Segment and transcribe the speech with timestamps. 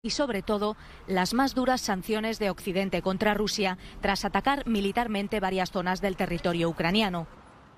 [0.00, 0.76] y sobre todo
[1.08, 6.68] las más duras sanciones de Occidente contra Rusia tras atacar militarmente varias zonas del territorio
[6.68, 7.26] ucraniano.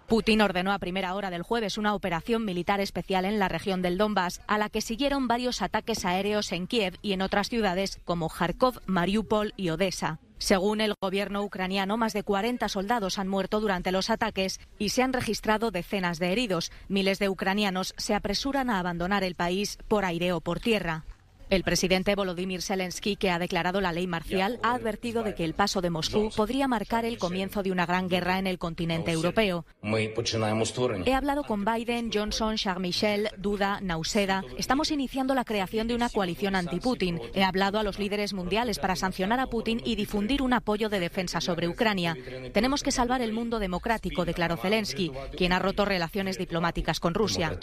[0.06, 3.96] Putin ordenó a primera hora del jueves una operación militar especial en la región del
[3.96, 8.28] Donbass, a la que siguieron varios ataques aéreos en Kiev y en otras ciudades como
[8.28, 10.18] Kharkov, Mariupol y Odessa.
[10.36, 15.02] Según el gobierno ucraniano, más de 40 soldados han muerto durante los ataques y se
[15.02, 16.70] han registrado decenas de heridos.
[16.88, 21.04] Miles de ucranianos se apresuran a abandonar el país por aire o por tierra.
[21.50, 25.54] El presidente Volodymyr Zelensky, que ha declarado la ley marcial, ha advertido de que el
[25.54, 29.66] paso de Moscú podría marcar el comienzo de una gran guerra en el continente europeo.
[29.82, 34.44] He hablado con Biden, Johnson, Charles Michel, Duda, Nauseda.
[34.58, 37.20] Estamos iniciando la creación de una coalición anti-Putin.
[37.34, 41.00] He hablado a los líderes mundiales para sancionar a Putin y difundir un apoyo de
[41.00, 42.16] defensa sobre Ucrania.
[42.52, 47.58] Tenemos que salvar el mundo democrático, declaró Zelensky, quien ha roto relaciones diplomáticas con Rusia.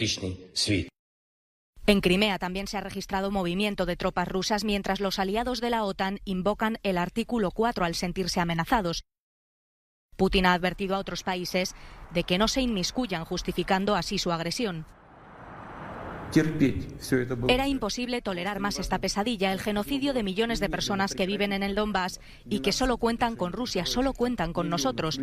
[1.90, 5.86] En Crimea también se ha registrado movimiento de tropas rusas mientras los aliados de la
[5.86, 9.06] OTAN invocan el artículo 4 al sentirse amenazados.
[10.18, 11.76] Putin ha advertido a otros países
[12.14, 14.86] de que no se inmiscuyan justificando así su agresión.
[17.48, 21.64] Era imposible tolerar más esta pesadilla, el genocidio de millones de personas que viven en
[21.64, 22.20] el Donbass
[22.50, 25.20] y que solo cuentan con Rusia, solo cuentan con nosotros.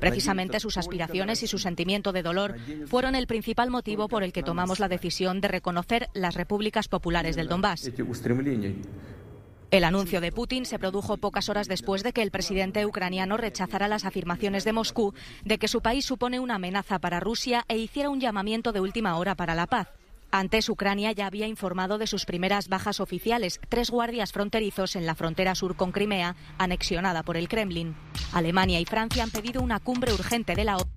[0.00, 4.42] Precisamente sus aspiraciones y su sentimiento de dolor fueron el principal motivo por el que
[4.42, 7.90] tomamos la decisión de reconocer las repúblicas populares del Donbass.
[9.70, 13.86] El anuncio de Putin se produjo pocas horas después de que el presidente ucraniano rechazara
[13.86, 15.12] las afirmaciones de Moscú
[15.44, 19.18] de que su país supone una amenaza para Rusia e hiciera un llamamiento de última
[19.18, 19.88] hora para la paz.
[20.30, 25.14] Antes, Ucrania ya había informado de sus primeras bajas oficiales, tres guardias fronterizos en la
[25.14, 27.96] frontera sur con Crimea, anexionada por el Kremlin.
[28.32, 30.92] Alemania y Francia han pedido una cumbre urgente de la OTAN.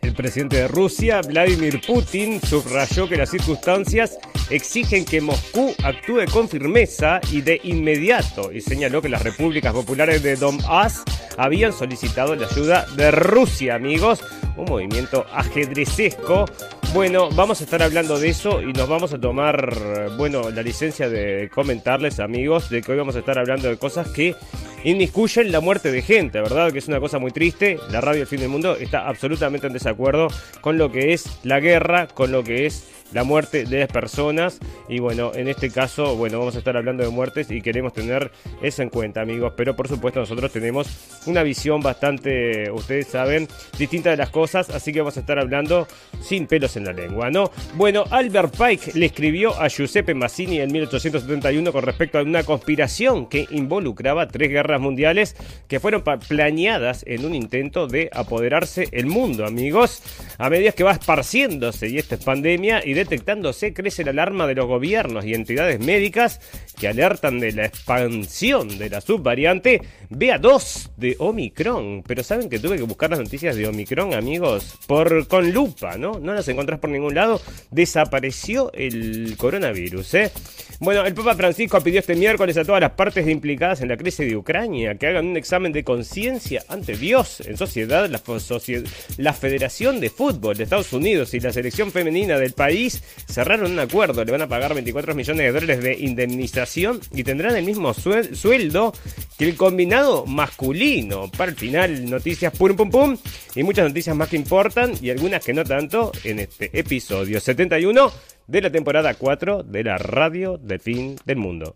[0.00, 6.48] El presidente de Rusia, Vladimir Putin, subrayó que las circunstancias exigen que Moscú actúe con
[6.48, 11.04] firmeza y de inmediato y señaló que las repúblicas populares de Donbass
[11.36, 14.24] habían solicitado la ayuda de Rusia, amigos,
[14.56, 16.46] un movimiento ajedrecesco.
[16.94, 21.08] Bueno, vamos a estar hablando de eso y nos vamos a tomar, bueno, la licencia
[21.08, 24.34] de comentarles, amigos, de que hoy vamos a estar hablando de cosas que
[24.84, 26.72] inmiscuyen la muerte de gente, ¿verdad?
[26.72, 27.78] Que es una cosa muy triste.
[27.90, 30.28] La radio del fin del mundo está absolutamente en desacuerdo
[30.60, 34.58] con lo que es la guerra, con lo que es la muerte de las personas.
[34.88, 38.30] Y bueno, en este caso, bueno, vamos a estar hablando de muertes y queremos tener
[38.62, 39.52] eso en cuenta, amigos.
[39.56, 40.88] Pero por supuesto, nosotros tenemos
[41.26, 44.70] una visión bastante, ustedes saben, distinta de las cosas.
[44.70, 45.86] Así que vamos a estar hablando
[46.20, 47.50] sin pelos en la lengua, ¿no?
[47.74, 53.26] Bueno, Albert Pike le escribió a Giuseppe Mazzini en 1871 con respecto a una conspiración
[53.28, 55.34] que involucraba tres guerras mundiales
[55.68, 60.02] que fueron planeadas en un intento de apoderarse el mundo, amigos.
[60.36, 64.54] A medida que va esparciéndose y esta es pandemia y detectándose, crece la alarma de
[64.54, 66.40] los gobiernos y entidades médicas
[66.78, 69.80] que alertan de la expansión de la subvariante
[70.10, 72.02] BA2 de Omicron.
[72.06, 76.18] Pero saben que tuve que buscar las noticias de Omicron, amigos, por con lupa, ¿no?
[76.20, 77.40] No las encontrás por ningún lado.
[77.70, 80.32] Desapareció el coronavirus, ¿eh?
[80.80, 84.28] Bueno, el Papa Francisco pidió este miércoles a todas las partes implicadas en la crisis
[84.28, 84.57] de Ucrania
[84.98, 87.40] que hagan un examen de conciencia ante Dios.
[87.46, 93.02] En sociedad, la, Federación de Fútbol de Estados Unidos y la selección femenina del país
[93.28, 97.56] cerraron un acuerdo, le van a pagar 24 millones de dólares de indemnización y tendrán
[97.56, 98.92] el mismo sueldo
[99.38, 101.30] que el combinado masculino.
[101.36, 103.16] Para el final, noticias pum pum pum
[103.54, 108.10] y muchas noticias más que importan y algunas que no tanto en este episodio 71
[108.48, 111.74] de la temporada 4 de la radio de fin del mundo.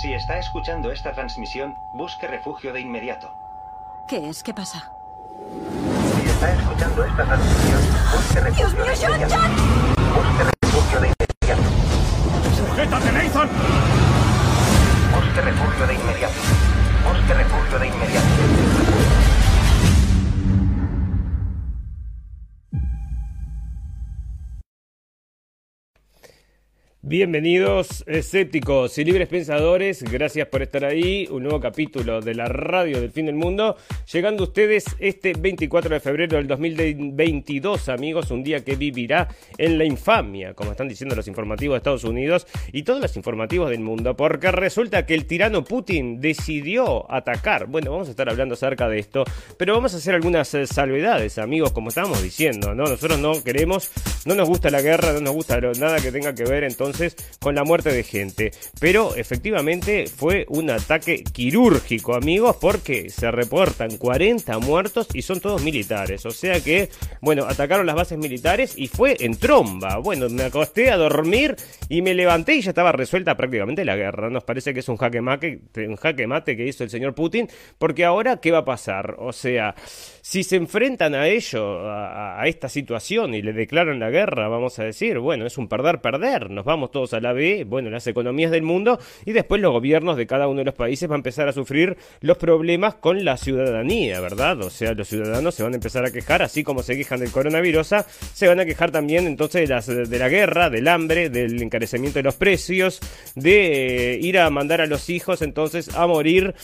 [0.00, 3.34] Si está escuchando esta transmisión, busque refugio de inmediato.
[4.08, 4.42] ¿Qué es?
[4.42, 4.90] ¿Qué pasa?
[6.24, 9.50] está escuchando esta transmisión, busque refugio ¡Dios mío, John, John!
[10.14, 11.62] Busque refugio de inmediato.
[12.56, 13.48] ¡Sujétate, Nathan!
[15.12, 16.34] Busque refugio de inmediato.
[17.04, 18.29] Busque refugio de inmediato.
[27.02, 33.00] Bienvenidos escépticos y libres pensadores, gracias por estar ahí, un nuevo capítulo de la radio
[33.00, 33.78] del fin del mundo,
[34.12, 39.86] llegando ustedes este 24 de febrero del 2022 amigos, un día que vivirá en la
[39.86, 44.14] infamia, como están diciendo los informativos de Estados Unidos y todos los informativos del mundo,
[44.14, 48.98] porque resulta que el tirano Putin decidió atacar, bueno, vamos a estar hablando acerca de
[48.98, 49.24] esto,
[49.56, 52.84] pero vamos a hacer algunas eh, salvedades amigos, como estábamos diciendo, ¿no?
[52.84, 53.90] Nosotros no queremos,
[54.26, 57.16] no nos gusta la guerra, no nos gusta nada que tenga que ver entonces entonces
[57.40, 58.50] con la muerte de gente.
[58.80, 65.62] Pero efectivamente fue un ataque quirúrgico, amigos, porque se reportan 40 muertos y son todos
[65.62, 66.26] militares.
[66.26, 66.90] O sea que,
[67.20, 69.98] bueno, atacaron las bases militares y fue en tromba.
[69.98, 71.56] Bueno, me acosté a dormir
[71.88, 74.30] y me levanté y ya estaba resuelta prácticamente la guerra.
[74.30, 77.48] Nos parece que es un jaque mate, un jaque mate que hizo el señor Putin,
[77.78, 79.16] porque ahora, ¿qué va a pasar?
[79.18, 79.74] O sea,
[80.30, 84.84] si se enfrentan a ello, a, esta situación y le declaran la guerra, vamos a
[84.84, 88.62] decir, bueno, es un perder-perder, nos vamos todos a la B, bueno, las economías del
[88.62, 91.52] mundo y después los gobiernos de cada uno de los países van a empezar a
[91.52, 94.60] sufrir los problemas con la ciudadanía, ¿verdad?
[94.60, 97.32] O sea, los ciudadanos se van a empezar a quejar, así como se quejan del
[97.32, 97.92] coronavirus,
[98.32, 102.20] se van a quejar también entonces de, las, de la guerra, del hambre, del encarecimiento
[102.20, 103.00] de los precios,
[103.34, 106.54] de eh, ir a mandar a los hijos entonces a morir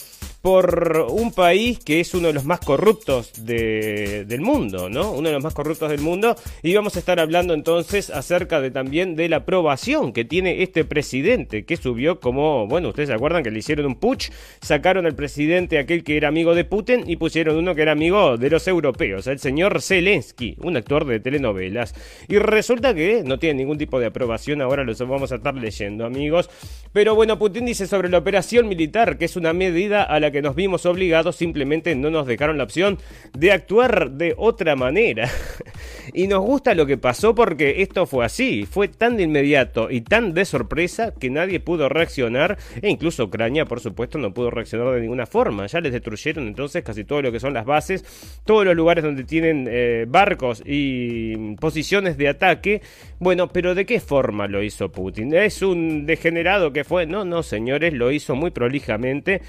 [0.47, 5.11] por un país que es uno de los más corruptos del mundo, ¿no?
[5.11, 6.37] Uno de los más corruptos del mundo.
[6.63, 10.85] Y vamos a estar hablando entonces acerca de también de la aprobación que tiene este
[10.85, 15.17] presidente, que subió como, bueno, ustedes se acuerdan que le hicieron un putsch, sacaron al
[15.17, 18.69] presidente aquel que era amigo de Putin y pusieron uno que era amigo de los
[18.69, 21.93] europeos, el señor Zelensky, un actor de telenovelas.
[22.29, 26.07] Y resulta que no tiene ningún tipo de aprobación, ahora lo vamos a estar leyendo,
[26.07, 26.49] amigos.
[26.93, 30.36] Pero bueno, Putin dice sobre la operación militar, que es una medida a la que
[30.43, 32.99] nos vimos obligados, simplemente no nos dejaron la opción
[33.37, 35.31] de actuar de otra manera.
[36.15, 40.01] y nos gusta lo que pasó porque esto fue así, fue tan de inmediato y
[40.01, 44.95] tan de sorpresa que nadie pudo reaccionar, e incluso Ucrania, por supuesto, no pudo reaccionar
[44.95, 45.67] de ninguna forma.
[45.67, 48.05] Ya les destruyeron entonces casi todo lo que son las bases,
[48.45, 52.83] todos los lugares donde tienen eh, barcos y posiciones de ataque.
[53.19, 55.35] Bueno, pero ¿de qué forma lo hizo Putin?
[55.35, 57.07] ¿Es un degenerado que fue?
[57.07, 59.43] No, no, señores, lo hizo muy prolijamente,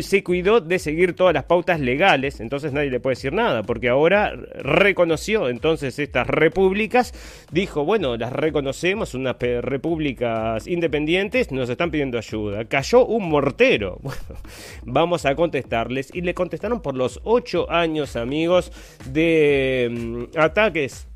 [0.00, 3.90] se cuidó de seguir todas las pautas legales, entonces nadie le puede decir nada, porque
[3.90, 7.12] ahora reconoció entonces estas repúblicas,
[7.50, 12.64] dijo, bueno, las reconocemos, unas repúblicas independientes, nos están pidiendo ayuda.
[12.64, 14.00] Cayó un mortero.
[14.84, 16.08] Vamos a contestarles.
[16.14, 18.72] Y le contestaron por los ocho años, amigos,
[19.12, 19.90] de
[20.32, 21.08] mm, ataques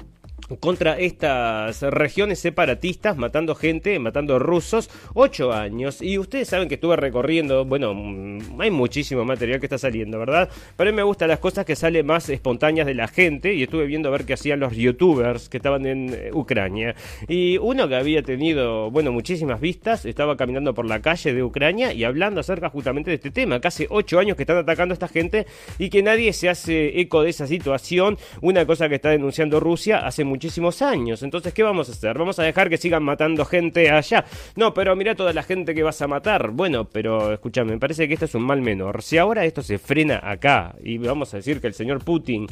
[0.61, 6.01] contra estas regiones separatistas, matando gente, matando rusos, ocho años.
[6.01, 10.49] Y ustedes saben que estuve recorriendo, bueno, mm, hay muchísimo material que está saliendo, ¿verdad?
[10.77, 13.63] Pero a mí me gustan las cosas que salen más espontáneas de la gente y
[13.63, 16.95] estuve viendo a ver qué hacían los youtubers que estaban en eh, Ucrania.
[17.29, 21.93] Y uno que había tenido, bueno, muchísimas vistas, estaba caminando por la calle de Ucrania
[21.93, 23.61] y hablando acerca justamente de este tema.
[23.61, 25.47] Casi ocho años que están atacando a esta gente
[25.79, 28.19] y que nadie se hace eco de esa situación.
[28.41, 31.23] Una cosa que está denunciando Rusia hace mucho muchísimos años.
[31.23, 32.19] Entonces, ¿qué vamos a hacer?
[32.19, 34.27] ¿Vamos a dejar que sigan matando gente allá?
[34.55, 36.51] No, pero mira toda la gente que vas a matar.
[36.51, 39.03] Bueno, pero escúchame, me parece que esto es un mal menor.
[39.03, 42.47] Si ahora esto se frena acá y vamos a decir que el señor Putin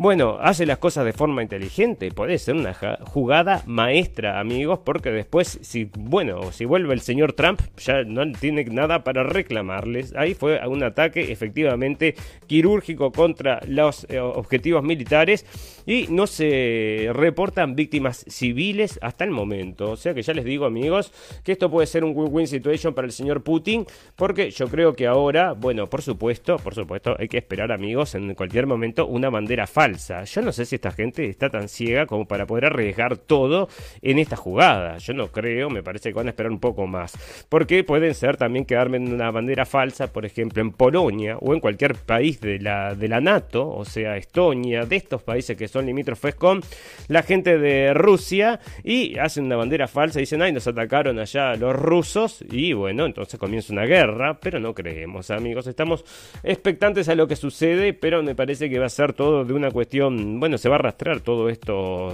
[0.00, 2.72] bueno, hace las cosas de forma inteligente, puede ser una
[3.02, 8.64] jugada maestra, amigos, porque después, si, bueno, si vuelve el señor Trump, ya no tiene
[8.64, 10.14] nada para reclamarles.
[10.16, 12.14] Ahí fue un ataque efectivamente
[12.46, 15.44] quirúrgico contra los eh, objetivos militares
[15.86, 19.90] y no se reportan víctimas civiles hasta el momento.
[19.90, 21.12] O sea que ya les digo, amigos,
[21.44, 23.86] que esto puede ser un win-win situation para el señor Putin,
[24.16, 28.34] porque yo creo que ahora, bueno, por supuesto, por supuesto, hay que esperar, amigos, en
[28.34, 32.26] cualquier momento una bandera falsa yo no sé si esta gente está tan ciega como
[32.26, 33.68] para poder arriesgar todo
[34.02, 34.98] en esta jugada.
[34.98, 37.12] Yo no creo, me parece que van a esperar un poco más.
[37.48, 41.60] Porque pueden ser también quedarme en una bandera falsa, por ejemplo, en Polonia o en
[41.60, 45.79] cualquier país de la, de la NATO, o sea, Estonia, de estos países que son
[45.86, 46.60] limítrofes con
[47.08, 51.74] la gente de Rusia y hacen una bandera falsa dicen, ay, nos atacaron allá los
[51.74, 55.66] rusos y bueno, entonces comienza una guerra, pero no creemos, amigos.
[55.66, 56.04] Estamos
[56.42, 59.70] expectantes a lo que sucede, pero me parece que va a ser todo de una
[59.70, 62.12] cuestión bueno, se va a arrastrar todo esto.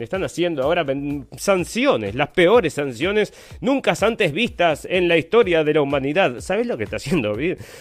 [0.00, 0.86] están haciendo ahora
[1.36, 6.40] sanciones, las peores sanciones nunca antes vistas en la historia de la humanidad.
[6.40, 7.34] ¿Sabes lo que está haciendo?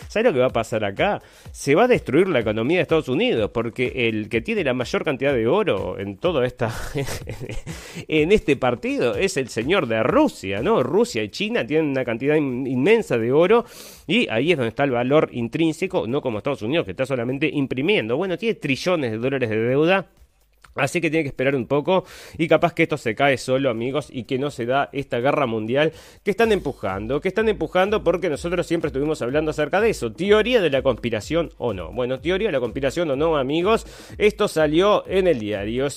[0.07, 1.21] ¿Sabes lo que va a pasar acá?
[1.51, 4.86] Se va a destruir la economía de Estados Unidos porque el que tiene la mayor
[5.03, 6.73] cantidad de oro en todo esta
[8.07, 10.83] en este partido es el señor de Rusia, ¿no?
[10.83, 13.65] Rusia y China tienen una cantidad inmensa de oro
[14.07, 17.49] y ahí es donde está el valor intrínseco, no como Estados Unidos que está solamente
[17.51, 18.17] imprimiendo.
[18.17, 20.07] Bueno, tiene trillones de dólares de deuda
[20.77, 22.05] Así que tiene que esperar un poco
[22.37, 25.45] y capaz que esto se cae solo, amigos, y que no se da esta guerra
[25.45, 25.93] mundial
[26.23, 30.11] que están empujando, que están empujando porque nosotros siempre estuvimos hablando acerca de eso.
[30.11, 31.91] Teoría de la conspiración o no.
[31.91, 33.85] Bueno, teoría de la conspiración o no, amigos.
[34.17, 35.87] Esto salió en el diario.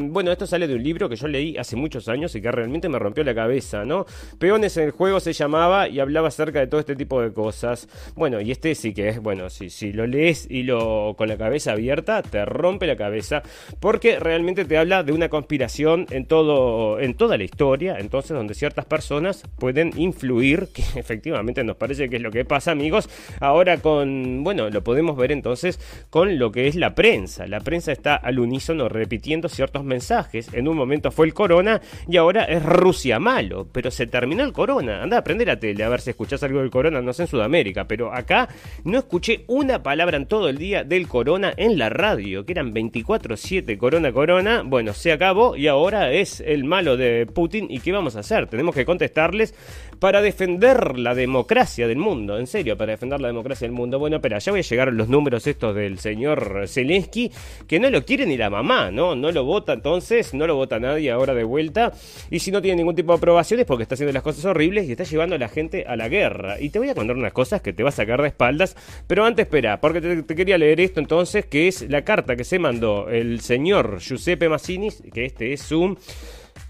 [0.00, 2.88] Bueno, esto sale de un libro que yo leí hace muchos años y que realmente
[2.88, 4.06] me rompió la cabeza, ¿no?
[4.38, 7.88] Peones en el juego se llamaba y hablaba acerca de todo este tipo de cosas.
[8.14, 11.36] Bueno, y este sí que es, bueno, si, si lo lees y lo con la
[11.36, 13.42] cabeza abierta, te rompe la cabeza.
[13.80, 18.36] Por porque realmente te habla de una conspiración en todo en toda la historia, entonces
[18.36, 23.08] donde ciertas personas pueden influir, que efectivamente nos parece que es lo que pasa, amigos.
[23.38, 25.78] Ahora con, bueno, lo podemos ver entonces
[26.10, 27.46] con lo que es la prensa.
[27.46, 30.52] La prensa está al unísono repitiendo ciertos mensajes.
[30.52, 34.52] En un momento fue el corona y ahora es Rusia malo, pero se terminó el
[34.52, 35.04] corona.
[35.04, 37.28] Anda a aprender a tele a ver si escuchás algo del corona, no sé en
[37.28, 38.48] Sudamérica, pero acá
[38.82, 42.74] no escuché una palabra en todo el día del corona en la radio, que eran
[42.74, 44.62] 24/7 corona corona.
[44.64, 48.46] Bueno, se acabó y ahora es el malo de Putin y ¿qué vamos a hacer?
[48.46, 49.54] Tenemos que contestarles
[49.98, 53.98] para defender la democracia del mundo, en serio, para defender la democracia del mundo.
[53.98, 57.30] Bueno, pero ya voy a llegar los números estos del señor Zelensky,
[57.68, 59.14] que no lo quiere ni la mamá, ¿no?
[59.14, 61.92] No lo vota entonces, no lo vota nadie ahora de vuelta.
[62.30, 64.88] Y si no tiene ningún tipo de aprobación es porque está haciendo las cosas horribles
[64.88, 66.58] y está llevando a la gente a la guerra.
[66.58, 69.26] Y te voy a contar unas cosas que te va a sacar de espaldas, pero
[69.26, 73.10] antes espera, porque te, quería leer esto entonces, que es la carta que se mandó
[73.10, 73.63] el señor
[73.98, 75.98] Giuseppe Massini, que este es un...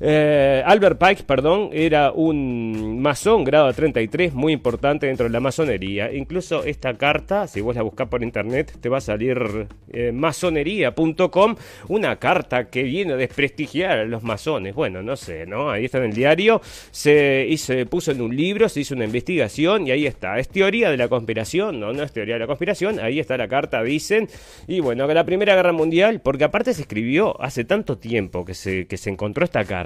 [0.00, 6.12] Eh, Albert Pike, perdón, era un masón grado 33 muy importante dentro de la masonería.
[6.12, 11.56] Incluso esta carta, si vos la buscás por internet, te va a salir eh, masonería.com,
[11.88, 14.74] una carta que viene a desprestigiar a los masones.
[14.74, 15.70] Bueno, no sé, ¿no?
[15.70, 16.60] Ahí está en el diario,
[16.90, 20.38] se, puso en un libro, se hizo una investigación y ahí está.
[20.38, 23.48] Es teoría de la conspiración, no, no es teoría de la conspiración, ahí está la
[23.48, 24.28] carta, dicen.
[24.66, 28.54] Y bueno, que la Primera Guerra Mundial, porque aparte se escribió hace tanto tiempo que
[28.54, 29.83] se encontró esta carta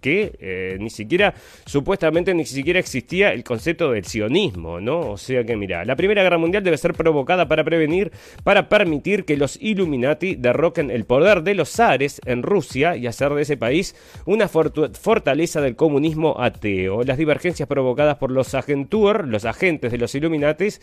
[0.00, 1.34] que eh, ni siquiera,
[1.66, 5.00] supuestamente ni siquiera existía el concepto del sionismo, ¿no?
[5.12, 8.12] O sea que mira, la Primera Guerra Mundial debe ser provocada para prevenir,
[8.44, 13.32] para permitir que los Illuminati derroquen el poder de los zares en Rusia y hacer
[13.32, 17.02] de ese país una fortaleza del comunismo ateo.
[17.04, 20.80] Las divergencias provocadas por los agentur, los agentes de los Illuminatis,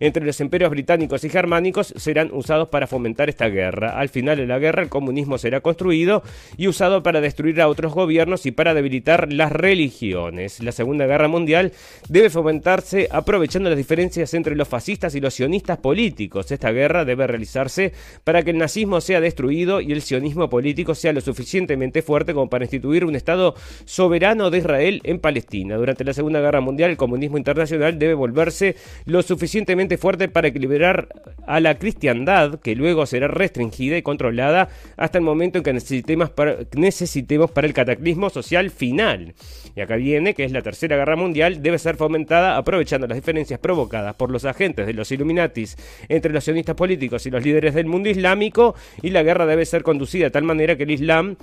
[0.00, 3.98] entre los imperios británicos y germánicos serán usados para fomentar esta guerra.
[3.98, 6.22] Al final de la guerra el comunismo será construido
[6.56, 10.62] y usado para destruir a otros gobiernos y para debilitar las religiones.
[10.62, 11.72] La Segunda Guerra Mundial
[12.08, 16.50] debe fomentarse aprovechando las diferencias entre los fascistas y los sionistas políticos.
[16.50, 17.92] Esta guerra debe realizarse
[18.24, 22.48] para que el nazismo sea destruido y el sionismo político sea lo suficientemente fuerte como
[22.48, 25.76] para instituir un Estado soberano de Israel en Palestina.
[25.76, 31.08] Durante la Segunda Guerra Mundial el comunismo internacional debe volverse lo suficientemente fuerte para equilibrar
[31.46, 36.30] a la cristiandad, que luego será restringida y controlada hasta el momento en que necesitemos
[36.30, 37.97] para, necesitemos para el cataclismo
[38.30, 39.34] social final.
[39.74, 43.60] Y acá viene que es la Tercera Guerra Mundial, debe ser fomentada aprovechando las diferencias
[43.60, 45.76] provocadas por los agentes de los Illuminatis
[46.08, 49.82] entre los sionistas políticos y los líderes del mundo islámico, y la guerra debe ser
[49.82, 51.36] conducida de tal manera que el Islam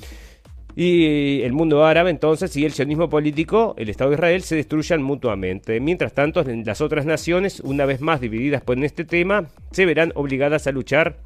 [0.76, 5.02] y el mundo árabe entonces y el sionismo político, el Estado de Israel, se destruyan
[5.02, 5.80] mutuamente.
[5.80, 10.68] Mientras tanto, las otras naciones, una vez más divididas por este tema, se verán obligadas
[10.68, 11.18] a luchar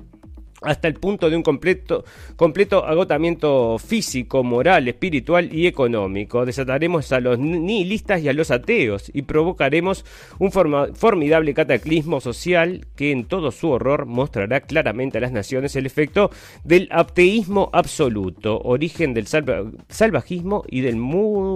[0.62, 2.04] hasta el punto de un completo,
[2.36, 6.46] completo agotamiento físico, moral, espiritual y económico.
[6.46, 10.06] Desataremos a los nihilistas y a los ateos y provocaremos
[10.38, 15.86] un formidable cataclismo social que en todo su horror mostrará claramente a las naciones el
[15.86, 16.32] efecto
[16.64, 20.98] del ateísmo absoluto, origen del salvajismo y del,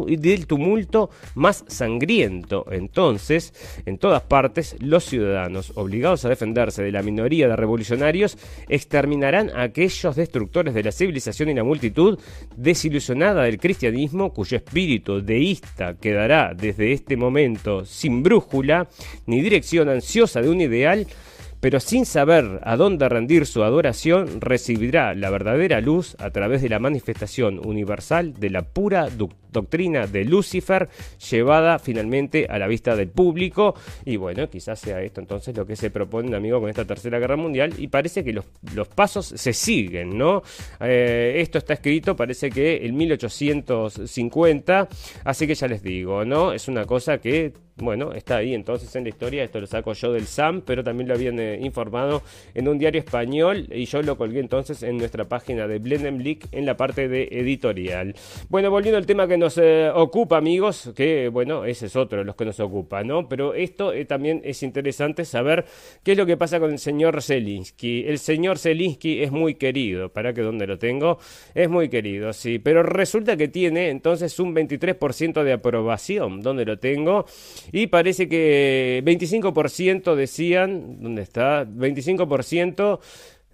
[0.07, 2.65] y del tumulto más sangriento.
[2.71, 3.53] Entonces,
[3.85, 8.37] en todas partes, los ciudadanos obligados a defenderse de la minoría de revolucionarios
[8.93, 12.19] terminarán aquellos destructores de la civilización y la multitud
[12.55, 18.87] desilusionada del cristianismo, cuyo espíritu deísta quedará desde este momento sin brújula
[19.25, 21.07] ni dirección ansiosa de un ideal,
[21.63, 26.67] pero sin saber a dónde rendir su adoración, recibirá la verdadera luz a través de
[26.67, 29.07] la manifestación universal de la pura
[29.49, 30.89] doctrina de Lucifer,
[31.31, 33.75] llevada finalmente a la vista del público.
[34.03, 37.37] Y bueno, quizás sea esto entonces lo que se propone, amigo, con esta tercera guerra
[37.37, 37.73] mundial.
[37.77, 38.43] Y parece que los,
[38.75, 40.43] los pasos se siguen, ¿no?
[40.81, 44.89] Eh, esto está escrito, parece que en 1850,
[45.23, 46.51] así que ya les digo, ¿no?
[46.51, 50.13] Es una cosa que bueno, está ahí entonces en la historia, esto lo saco yo
[50.13, 52.21] del SAM, pero también lo habían eh, informado
[52.53, 56.67] en un diario español y yo lo colgué entonces en nuestra página de Blendenblick en
[56.67, 58.13] la parte de editorial.
[58.49, 62.25] Bueno, volviendo al tema que nos eh, ocupa, amigos, que bueno, ese es otro de
[62.25, 63.27] los que nos ocupa, ¿no?
[63.27, 65.65] Pero esto eh, también es interesante saber
[66.03, 68.05] qué es lo que pasa con el señor Zelinsky.
[68.05, 71.17] El señor Zelinsky es muy querido, para que donde lo tengo,
[71.55, 76.77] es muy querido, sí, pero resulta que tiene entonces un 23% de aprobación, donde lo
[76.77, 77.25] tengo.
[77.75, 81.65] Y parece que 25% decían, ¿dónde está?
[81.65, 82.99] 25%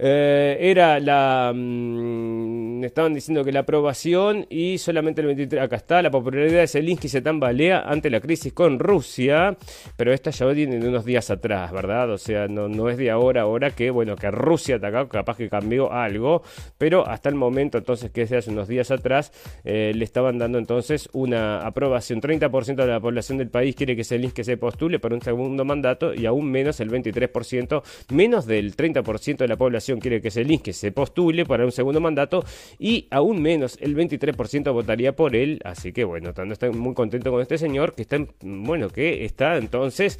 [0.01, 1.51] Eh, era la.
[1.53, 5.61] Mm, estaban diciendo que la aprobación y solamente el 23.
[5.61, 9.57] Acá está, la popularidad de Zelensky se tambalea ante la crisis con Rusia,
[9.97, 12.09] pero esta ya viene de unos días atrás, ¿verdad?
[12.11, 15.49] O sea, no, no es de ahora, ahora que, bueno, que Rusia atacó, capaz que
[15.49, 16.43] cambió algo,
[16.77, 19.33] pero hasta el momento, entonces, que es de hace unos días atrás,
[19.65, 22.21] eh, le estaban dando entonces una aprobación.
[22.21, 26.13] 30% de la población del país quiere que Zelensky se postule para un segundo mandato
[26.13, 30.91] y aún menos el 23%, menos del 30% de la población quiere que Zelensky se
[30.91, 32.43] postule para un segundo mandato
[32.77, 35.59] y aún menos el 23% votaría por él.
[35.63, 40.19] Así que bueno, estoy muy contento con este señor que está, bueno, que está entonces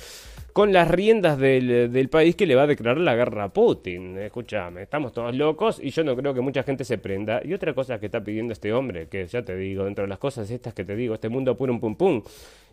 [0.60, 4.18] con las riendas del, país que le va a declarar la guerra a Putin.
[4.18, 7.40] Escúchame, estamos todos locos y yo no creo que mucha gente se prenda.
[7.46, 10.20] Y otra cosa que está pidiendo este hombre, que ya te digo, dentro de las
[10.20, 12.24] cosas estas que te digo, este mundo puro un pum pum,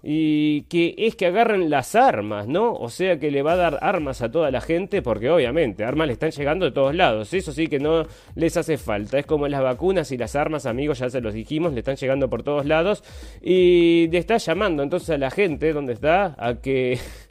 [0.03, 2.75] y que es que agarren las armas, ¿no?
[2.75, 6.09] O sea que le va a dar armas a toda la gente, porque obviamente armas
[6.09, 9.19] le están llegando de todos lados, eso sí que no les hace falta.
[9.19, 12.29] Es como las vacunas y las armas, amigos, ya se los dijimos, le están llegando
[12.29, 13.05] por todos lados
[13.41, 16.35] y le está llamando entonces a la gente, ¿dónde está?
[16.39, 16.99] A que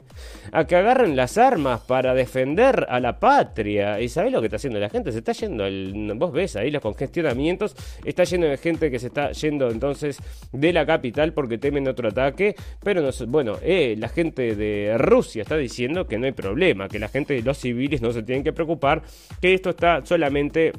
[0.52, 4.00] a que agarren las armas para defender a la patria.
[4.00, 5.12] ¿Y sabés lo que está haciendo la gente?
[5.12, 9.08] Se está yendo, el, vos ves ahí los congestionamientos, está lleno de gente que se
[9.08, 10.18] está yendo entonces
[10.52, 15.42] de la capital porque temen otro ataque, pero no, bueno, eh, la gente de Rusia
[15.42, 18.52] está diciendo que no hay problema, que la gente los civiles no se tienen que
[18.52, 19.02] preocupar,
[19.40, 20.72] que esto está solamente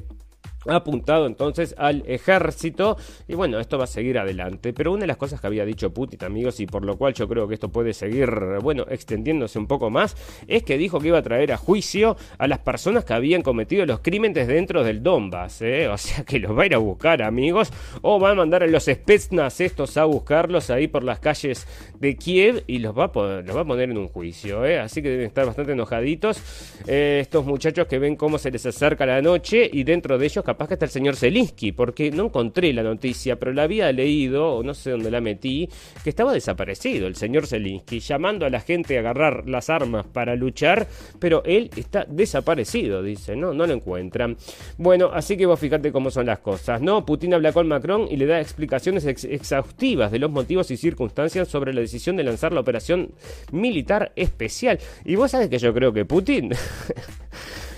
[0.66, 2.96] apuntado entonces al ejército
[3.26, 4.72] y bueno, esto va a seguir adelante.
[4.72, 7.28] Pero una de las cosas que había dicho Putin, amigos, y por lo cual yo
[7.28, 8.30] creo que esto puede seguir,
[8.62, 12.48] bueno, extendiéndose un poco más, es que dijo que iba a traer a juicio a
[12.48, 15.88] las personas que habían cometido los crímenes dentro del Donbass, ¿eh?
[15.88, 17.72] o sea que los va a ir a buscar, amigos,
[18.02, 21.66] o va a mandar a los Spetsnaz estos a buscarlos ahí por las calles
[21.98, 24.78] de Kiev y los va a, los va a poner en un juicio, ¿eh?
[24.78, 26.40] así que deben estar bastante enojaditos
[26.86, 30.44] eh, estos muchachos que ven cómo se les acerca la noche y dentro de ellos
[30.48, 34.54] capaz que está el señor Zelinsky, porque no encontré la noticia, pero la había leído,
[34.54, 35.68] o no sé dónde la metí,
[36.02, 40.36] que estaba desaparecido el señor Zelinsky, llamando a la gente a agarrar las armas para
[40.36, 40.88] luchar,
[41.18, 44.38] pero él está desaparecido, dice, no, no lo encuentran.
[44.78, 47.04] Bueno, así que vos fíjate cómo son las cosas, ¿no?
[47.04, 51.74] Putin habla con Macron y le da explicaciones exhaustivas de los motivos y circunstancias sobre
[51.74, 53.10] la decisión de lanzar la operación
[53.52, 54.78] militar especial.
[55.04, 56.52] Y vos sabés que yo creo que Putin...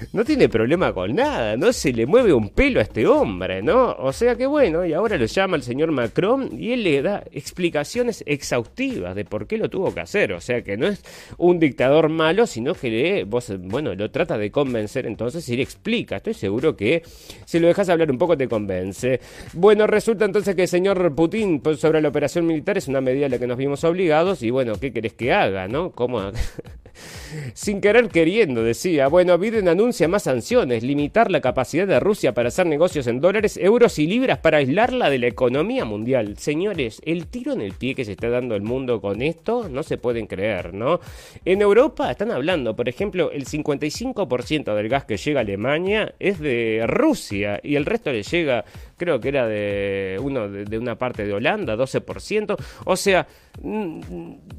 [0.13, 3.93] no tiene problema con nada, no se le mueve un pelo a este hombre, ¿no?
[3.99, 7.25] O sea que bueno, y ahora lo llama el señor Macron y él le da
[7.33, 11.03] explicaciones exhaustivas de por qué lo tuvo que hacer, o sea que no es
[11.39, 15.63] un dictador malo, sino que le, vos, bueno, lo trata de convencer entonces y le
[15.63, 17.03] explica, estoy seguro que
[17.45, 19.21] si lo dejas hablar un poco te convence.
[19.53, 23.27] Bueno, resulta entonces que el señor Putin pues, sobre la operación militar es una medida
[23.27, 25.91] a la que nos vimos obligados y bueno, ¿qué querés que haga, no?
[25.93, 26.21] ¿Cómo?
[27.55, 29.09] Sin querer queriendo, decía.
[29.09, 33.59] Bueno, Biden anuncia más sanciones, limitar la capacidad de Rusia para hacer negocios en dólares,
[33.61, 36.37] euros y libras para aislarla de la economía mundial.
[36.39, 39.83] Señores, el tiro en el pie que se está dando el mundo con esto no
[39.83, 41.01] se pueden creer, ¿no?
[41.45, 46.39] En Europa están hablando, por ejemplo, el 55% del gas que llega a Alemania es
[46.39, 48.65] de Rusia y el resto le llega
[49.01, 52.55] creo que era de, uno de, una parte de Holanda, 12%.
[52.85, 53.27] O sea,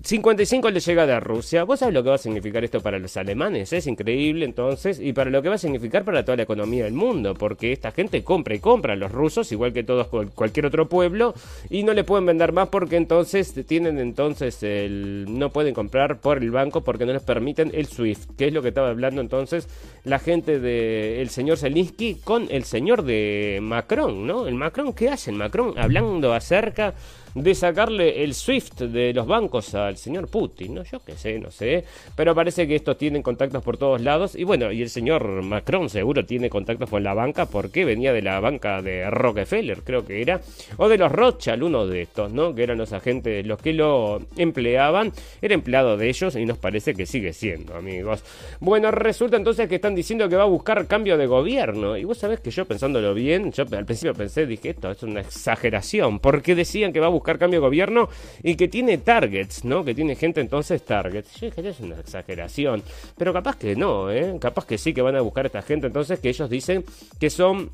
[0.03, 1.63] 55 mm, le llega de Rusia.
[1.63, 3.71] ¿Vos sabés lo que va a significar esto para los alemanes?
[3.71, 4.99] Es increíble entonces.
[4.99, 7.35] Y para lo que va a significar para toda la economía del mundo.
[7.35, 8.95] Porque esta gente compra y compra.
[8.95, 11.35] Los rusos, igual que todos cualquier otro pueblo.
[11.69, 15.27] Y no le pueden vender más porque entonces tienen entonces el...
[15.29, 18.35] No pueden comprar por el banco porque no les permiten el SWIFT.
[18.35, 19.67] Que es lo que estaba hablando entonces
[20.03, 24.30] la gente del señor Zelensky con el señor de Macron, ¿no?
[24.31, 26.93] El Macron, ¿qué hace el Macron hablando acerca
[27.35, 30.83] de sacarle el SWIFT de los bancos al señor Putin, ¿no?
[30.83, 31.85] Yo qué sé, no sé.
[32.15, 34.35] Pero parece que estos tienen contactos por todos lados.
[34.35, 38.21] Y bueno, y el señor Macron seguro tiene contactos con la banca porque venía de
[38.21, 40.41] la banca de Rockefeller, creo que era.
[40.77, 42.53] O de los Rothschild, uno de estos, ¿no?
[42.53, 45.13] Que eran los agentes, los que lo empleaban.
[45.41, 48.23] Era empleado de ellos y nos parece que sigue siendo, amigos.
[48.59, 51.95] Bueno, resulta entonces que están diciendo que va a buscar cambio de gobierno.
[51.97, 55.21] Y vos sabés que yo pensándolo bien, yo al principio pensé, dije, esto es una
[55.21, 56.19] exageración.
[56.19, 58.09] Porque decían que va a buscar buscar cambio de gobierno
[58.43, 59.85] y que tiene targets, ¿no?
[59.85, 61.39] Que tiene gente entonces targets.
[61.39, 62.83] Yo dije, es una exageración.
[63.17, 64.37] Pero capaz que no, ¿eh?
[64.39, 66.83] Capaz que sí que van a buscar a esta gente entonces que ellos dicen
[67.19, 67.69] que son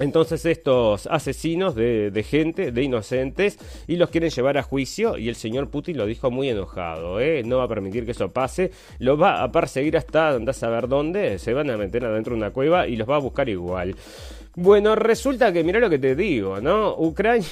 [0.00, 5.34] entonces estos asesinos de, gente, de inocentes, y los quieren llevar a juicio y el
[5.34, 7.42] señor Putin lo dijo muy enojado, ¿eh?
[7.44, 10.88] no va a permitir que eso pase, lo va a perseguir hasta andar a saber
[10.88, 13.94] dónde, se van a meter adentro de una cueva y los va a buscar igual.
[14.56, 16.96] Bueno, resulta que mira lo que te digo, ¿no?
[16.98, 17.46] Ucrania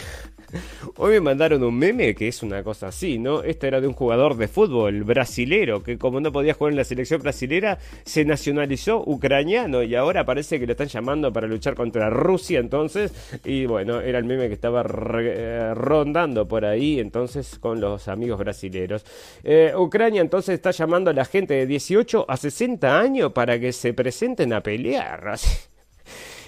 [0.96, 3.42] Hoy me mandaron un meme que es una cosa así, ¿no?
[3.42, 6.84] Este era de un jugador de fútbol brasilero que como no podía jugar en la
[6.84, 12.10] selección brasilera, se nacionalizó ucraniano y ahora parece que lo están llamando para luchar contra
[12.10, 13.12] Rusia entonces.
[13.44, 14.84] Y bueno, era el meme que estaba
[15.20, 19.04] eh, rondando por ahí entonces con los amigos brasileros.
[19.44, 23.72] Eh, Ucrania entonces está llamando a la gente de 18 a 60 años para que
[23.72, 25.38] se presenten a pelear.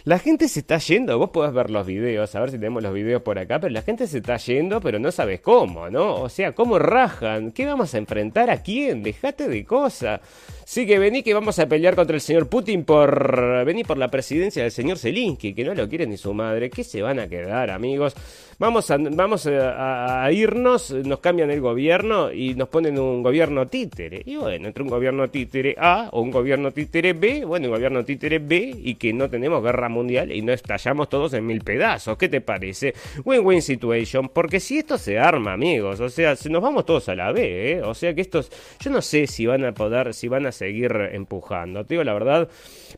[0.05, 2.95] La gente se está yendo, vos podés ver los videos, a ver si tenemos los
[2.95, 6.15] videos por acá, pero la gente se está yendo, pero no sabes cómo, ¿no?
[6.15, 7.53] O sea, ¿cómo rajan?
[7.53, 9.03] ¿Qué vamos a enfrentar a quién?
[9.03, 10.21] Dejate de cosas.
[10.65, 13.65] Sí que vení que vamos a pelear contra el señor Putin por...
[13.65, 16.71] Vení por la presidencia del señor Zelinsky, que no lo quiere ni su madre.
[16.71, 18.15] ¿Qué se van a quedar, amigos?
[18.61, 24.21] Vamos, a, vamos a, irnos, nos cambian el gobierno y nos ponen un gobierno títere.
[24.27, 28.05] Y bueno, entre un gobierno títere A o un gobierno títere B, bueno, un gobierno
[28.05, 32.19] títere B y que no tenemos guerra mundial y no estallamos todos en mil pedazos.
[32.19, 32.93] ¿Qué te parece?
[33.25, 37.15] Win-win situation, porque si esto se arma, amigos, o sea, si nos vamos todos a
[37.15, 37.83] la B, ¿eh?
[37.83, 40.93] O sea que estos, yo no sé si van a poder, si van a seguir
[41.13, 42.51] empujando, te digo la verdad,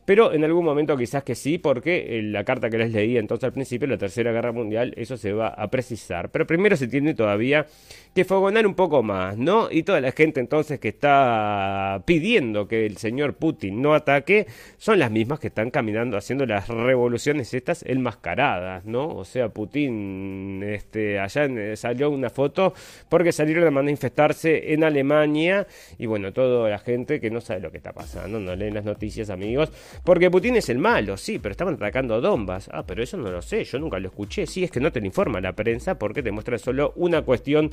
[0.05, 3.53] pero en algún momento quizás que sí, porque la carta que les leí entonces al
[3.53, 6.29] principio, la Tercera Guerra Mundial, eso se va a precisar.
[6.29, 7.65] Pero primero se tiene todavía
[8.13, 9.69] que fogonar un poco más, ¿no?
[9.71, 14.99] Y toda la gente entonces que está pidiendo que el señor Putin no ataque son
[14.99, 19.07] las mismas que están caminando haciendo las revoluciones estas enmascaradas, ¿no?
[19.07, 22.73] O sea, Putin, este, allá salió una foto
[23.09, 27.71] porque salieron a manifestarse en Alemania y bueno, toda la gente que no sabe lo
[27.71, 29.71] que está pasando, no leen las noticias, amigos,
[30.03, 32.69] porque Putin es el malo, sí, pero estaban atacando a Donbass.
[32.71, 34.45] Ah, pero eso no lo sé, yo nunca lo escuché.
[34.45, 37.71] Sí, es que no te lo informa la prensa porque te muestra solo una cuestión,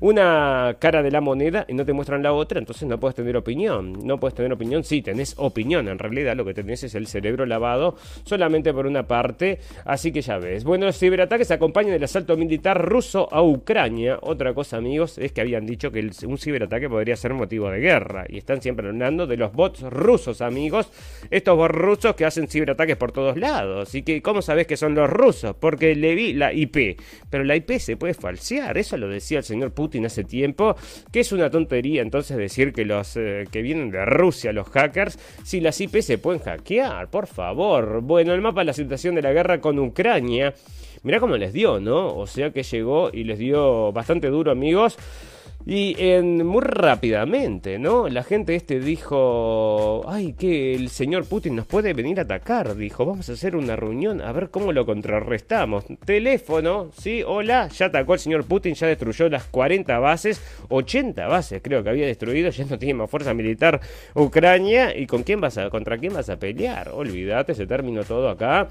[0.00, 3.36] una cara de la moneda y no te muestran la otra, entonces no puedes tener
[3.36, 3.92] opinión.
[4.04, 5.88] No puedes tener opinión, sí, tenés opinión.
[5.88, 10.22] En realidad lo que tenés es el cerebro lavado solamente por una parte, así que
[10.22, 10.64] ya ves.
[10.64, 14.18] Bueno, los ciberataques acompañan el asalto militar ruso a Ucrania.
[14.22, 18.24] Otra cosa, amigos, es que habían dicho que un ciberataque podría ser motivo de guerra
[18.28, 20.90] y están siempre hablando de los bots rusos, amigos.
[21.52, 23.94] Estos rusos que hacen ciberataques por todos lados.
[23.94, 25.54] ¿Y que cómo sabés que son los rusos?
[25.58, 26.98] Porque le vi la IP.
[27.30, 30.74] Pero la IP se puede falsear, eso lo decía el señor Putin hace tiempo,
[31.12, 35.18] que es una tontería entonces decir que los eh, que vienen de Rusia, los hackers,
[35.44, 38.00] si las IP se pueden hackear, por favor.
[38.00, 40.54] Bueno, el mapa de la situación de la guerra con Ucrania,
[41.02, 42.16] mirá cómo les dio, ¿no?
[42.16, 44.96] O sea que llegó y les dio bastante duro, amigos.
[45.64, 48.08] Y muy rápidamente, ¿no?
[48.08, 53.06] La gente este dijo, ay, que el señor Putin nos puede venir a atacar, dijo,
[53.06, 55.84] vamos a hacer una reunión, a ver cómo lo contrarrestamos.
[56.04, 61.62] Teléfono, sí, hola, ya atacó el señor Putin, ya destruyó las 40 bases, 80 bases
[61.62, 63.80] creo que había destruido, ya no tiene más fuerza militar
[64.14, 66.90] Ucrania, ¿y con quién vas a, contra quién vas a pelear?
[66.90, 68.68] Olvídate, se terminó todo acá.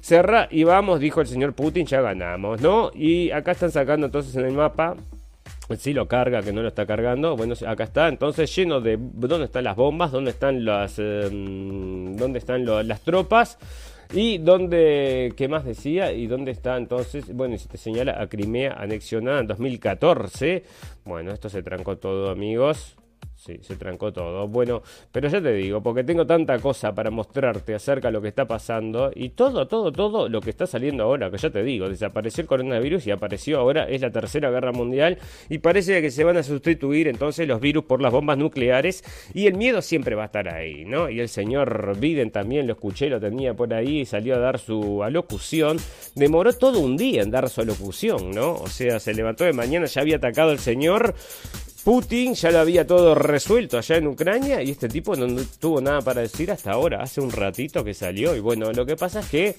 [0.00, 2.90] Cerra y vamos, dijo el señor Putin, ya ganamos, ¿no?
[2.94, 4.96] Y acá están sacando entonces en el mapa
[5.78, 7.36] si lo carga, que no lo está cargando.
[7.36, 8.08] Bueno, acá está.
[8.08, 8.98] Entonces, lleno de.
[8.98, 10.12] ¿Dónde están las bombas?
[10.12, 10.98] ¿Dónde están las.
[10.98, 13.58] Em, ¿Dónde están las tropas?
[14.12, 15.32] Y dónde.
[15.36, 16.12] ¿Qué más decía?
[16.12, 17.34] ¿Y dónde está entonces?
[17.34, 20.64] Bueno, y se te señala a Crimea anexionada en 2014.
[21.04, 22.96] Bueno, esto se trancó todo, amigos.
[23.36, 24.48] Sí, se trancó todo.
[24.48, 24.82] Bueno,
[25.12, 28.46] pero ya te digo, porque tengo tanta cosa para mostrarte acerca de lo que está
[28.46, 32.42] pasando y todo, todo, todo lo que está saliendo ahora, que ya te digo, desapareció
[32.42, 36.36] el coronavirus y apareció ahora, es la tercera guerra mundial y parece que se van
[36.36, 40.26] a sustituir entonces los virus por las bombas nucleares y el miedo siempre va a
[40.26, 41.10] estar ahí, ¿no?
[41.10, 44.58] Y el señor Biden también lo escuché, lo tenía por ahí y salió a dar
[44.58, 45.78] su alocución.
[46.14, 48.54] Demoró todo un día en dar su alocución, ¿no?
[48.54, 51.14] O sea, se levantó de mañana, ya había atacado el señor
[51.84, 55.26] Putin ya lo había todo resuelto allá en Ucrania y este tipo no
[55.60, 58.96] tuvo nada para decir hasta ahora, hace un ratito que salió y bueno, lo que
[58.96, 59.56] pasa es que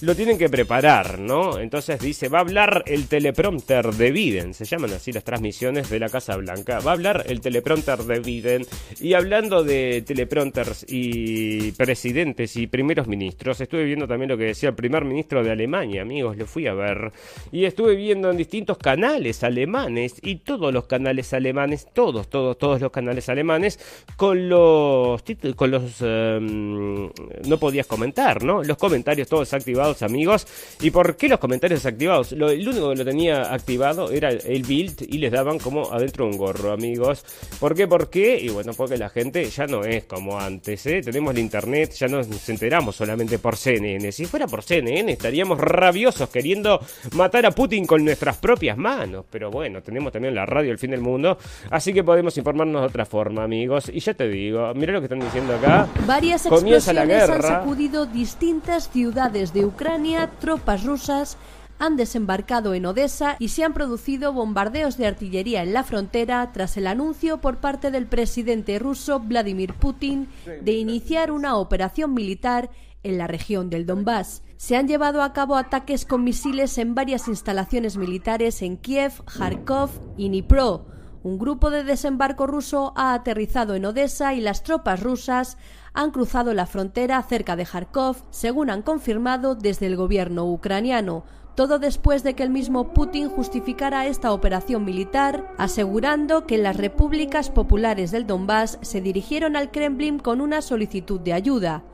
[0.00, 1.58] lo tienen que preparar, ¿no?
[1.58, 6.00] Entonces dice, va a hablar el teleprompter de Biden, se llaman así las transmisiones de
[6.00, 8.66] la Casa Blanca, va a hablar el teleprompter de Biden.
[9.00, 14.70] Y hablando de teleprompters y presidentes y primeros ministros, estuve viendo también lo que decía
[14.70, 17.12] el primer ministro de Alemania, amigos, lo fui a ver,
[17.52, 22.80] y estuve viendo en distintos canales alemanes y todos los canales alemanes, todos, todos, todos
[22.80, 23.78] los canales alemanes,
[24.16, 25.22] con los
[25.56, 27.10] con los, em,
[27.46, 28.62] no podías comentar, ¿no?
[28.62, 30.46] Los comentarios todos activados amigos.
[30.80, 32.32] ¿Y por qué los comentarios desactivados?
[32.32, 36.26] Lo, el único que lo tenía activado era el build y les daban como adentro
[36.26, 37.24] un gorro, amigos.
[37.58, 37.86] ¿Por qué?
[37.86, 38.38] ¿Por qué?
[38.38, 41.00] Y bueno, porque la gente ya no es como antes, ¿eh?
[41.02, 44.12] Tenemos el internet, ya no nos enteramos solamente por CNN.
[44.12, 46.80] Si fuera por CNN estaríamos rabiosos queriendo
[47.12, 49.24] matar a Putin con nuestras propias manos.
[49.30, 51.38] Pero bueno, tenemos también la radio El Fin del Mundo,
[51.70, 53.90] así que podemos informarnos de otra forma, amigos.
[53.92, 55.86] Y ya te digo, mira lo que están diciendo acá.
[56.06, 57.34] Varias Comienza la guerra.
[57.34, 61.36] han sacudido distintas ciudades de Ucrania, tropas rusas
[61.78, 66.76] han desembarcado en Odessa y se han producido bombardeos de artillería en la frontera tras
[66.76, 70.28] el anuncio por parte del presidente ruso Vladimir Putin
[70.62, 72.70] de iniciar una operación militar
[73.02, 74.42] en la región del Donbass.
[74.56, 79.90] Se han llevado a cabo ataques con misiles en varias instalaciones militares en Kiev, Kharkov
[80.16, 80.93] y Dnipro.
[81.24, 85.56] Un grupo de desembarco ruso ha aterrizado en Odessa y las tropas rusas
[85.94, 91.24] han cruzado la frontera cerca de Kharkov, según han confirmado desde el gobierno ucraniano.
[91.54, 97.48] Todo después de que el mismo Putin justificara esta operación militar, asegurando que las repúblicas
[97.48, 101.84] populares del Donbass se dirigieron al Kremlin con una solicitud de ayuda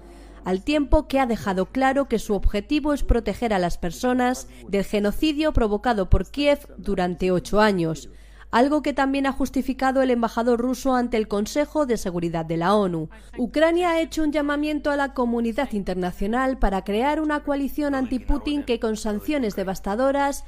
[0.43, 4.85] al tiempo que ha dejado claro que su objetivo es proteger a las personas del
[4.85, 8.09] genocidio provocado por Kiev durante ocho años
[8.51, 12.75] algo que también ha justificado el embajador ruso ante el Consejo de Seguridad de la
[12.75, 13.09] ONU.
[13.39, 18.81] Ucrania ha hecho un llamamiento a la comunidad internacional para crear una coalición anti-Putin que
[18.81, 20.45] con sanciones devastadoras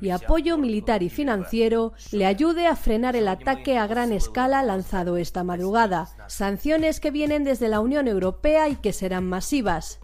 [0.00, 5.16] y apoyo militar y financiero le ayude a frenar el ataque a gran escala lanzado
[5.16, 6.08] esta madrugada.
[6.28, 10.00] Sanciones que vienen desde la Unión Europea y que serán masivas.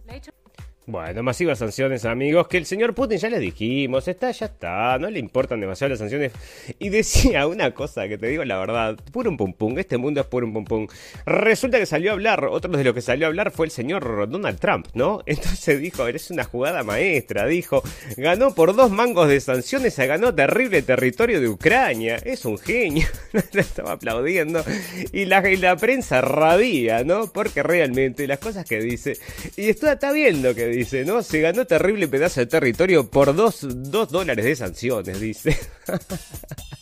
[0.90, 5.08] Bueno, masivas sanciones, amigos, que el señor Putin ya le dijimos, está, ya está, no
[5.08, 6.32] le importan demasiado las sanciones.
[6.80, 10.26] Y decía una cosa que te digo la verdad, puro un pum este mundo es
[10.26, 10.88] puro un pum.
[11.26, 14.28] Resulta que salió a hablar, otro de los que salió a hablar fue el señor
[14.28, 15.22] Donald Trump, ¿no?
[15.26, 17.84] Entonces dijo, eres una jugada maestra, dijo,
[18.16, 23.06] ganó por dos mangos de sanciones, se ganó terrible territorio de Ucrania, es un genio,
[23.52, 24.64] estaba aplaudiendo.
[25.12, 27.28] Y la, la prensa rabía, ¿no?
[27.32, 29.18] Porque realmente las cosas que dice,
[29.56, 31.22] y está, está viendo que dice dice, ¿no?
[31.22, 33.66] Se ganó terrible pedazo de territorio por dos,
[34.10, 35.58] dólares de sanciones, dice.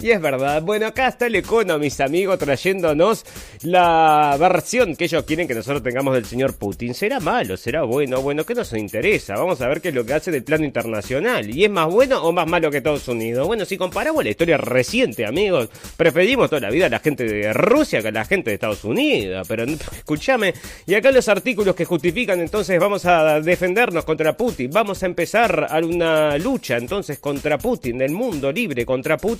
[0.00, 0.62] Y es verdad.
[0.62, 3.24] Bueno, acá está el Econo, mis amigos, trayéndonos
[3.62, 6.94] la versión que ellos quieren que nosotros tengamos del señor Putin.
[6.94, 7.56] ¿Será malo?
[7.56, 8.20] ¿Será bueno?
[8.20, 9.34] Bueno, ¿qué nos interesa?
[9.34, 11.48] Vamos a ver qué es lo que hace del plano internacional.
[11.48, 13.46] ¿Y es más bueno o más malo que Estados Unidos?
[13.46, 17.52] Bueno, si comparamos la historia reciente, amigos, preferimos toda la vida a la gente de
[17.52, 19.46] Rusia que a la gente de Estados Unidos.
[19.48, 20.54] Pero escúchame,
[20.86, 24.70] y acá los artículos que justifican, entonces vamos a defendernos contra Putin.
[24.72, 29.35] Vamos a empezar una lucha entonces contra Putin, del mundo libre contra Putin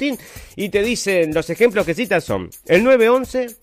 [0.57, 3.57] y te dicen, los ejemplos que citan son el 911,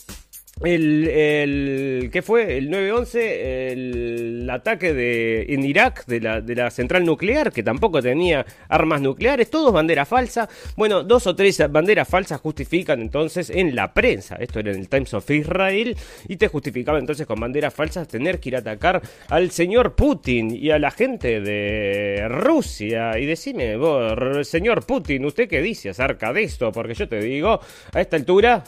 [0.61, 2.57] el, el ¿qué fue?
[2.57, 8.01] El 9-11, el ataque de, en Irak de la, de la central nuclear, que tampoco
[8.01, 10.47] tenía armas nucleares, todos bandera falsa.
[10.77, 14.89] Bueno, dos o tres banderas falsas justifican entonces en la prensa, esto era en el
[14.89, 19.01] Times of Israel, y te justificaba entonces con banderas falsas tener que ir a atacar
[19.29, 23.17] al señor Putin y a la gente de Rusia.
[23.17, 26.71] Y decime, vos, señor Putin, ¿usted qué dice acerca de esto?
[26.71, 27.59] Porque yo te digo,
[27.91, 28.63] a esta altura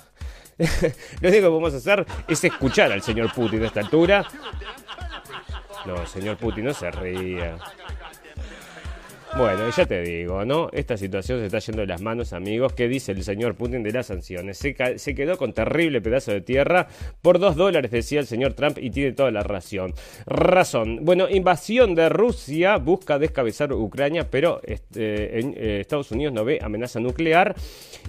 [1.21, 4.25] Lo único que podemos hacer es escuchar al señor Putin a esta altura.
[5.85, 7.57] No, señor Putin, no se ría.
[9.37, 10.69] Bueno, ya te digo, ¿no?
[10.71, 12.71] Esta situación se está yendo de las manos, amigos.
[12.71, 14.57] ¿Qué dice el señor Putin de las sanciones?
[14.57, 16.87] Se, se quedó con terrible pedazo de tierra
[17.21, 19.93] por dos dólares, decía el señor Trump, y tiene toda la razón.
[20.25, 20.99] Razón.
[21.01, 27.01] Bueno, invasión de Rusia busca descabezar Ucrania, pero este, eh, Estados Unidos no ve amenaza
[27.01, 27.55] nuclear.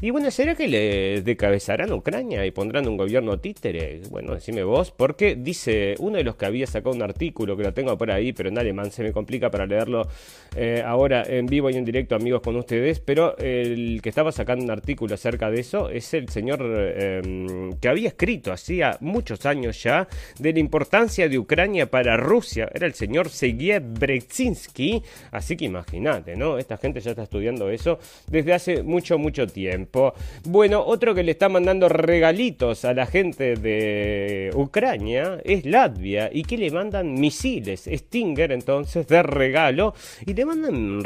[0.01, 4.03] Y bueno, ¿será que le descabezarán Ucrania y pondrán un gobierno títere?
[4.11, 7.75] Bueno, decime vos, porque dice uno de los que había sacado un artículo, que lo
[7.75, 10.07] tengo por ahí, pero en alemán se me complica para leerlo
[10.55, 14.65] eh, ahora en vivo y en directo, amigos, con ustedes, pero el que estaba sacando
[14.65, 16.61] un artículo acerca de eso es el señor
[16.97, 22.69] em, que había escrito hacía muchos años ya de la importancia de Ucrania para Rusia.
[22.75, 26.59] Era el señor Sergei Brezinski, así que imagínate, ¿no?
[26.59, 27.99] Esta gente ya está estudiando eso
[28.29, 30.15] desde hace mucho, mucho tiempo.
[30.45, 36.43] Bueno, otro que le está mandando regalitos a la gente de Ucrania es Latvia y
[36.45, 41.03] que le mandan misiles Stinger entonces de regalo y le mandan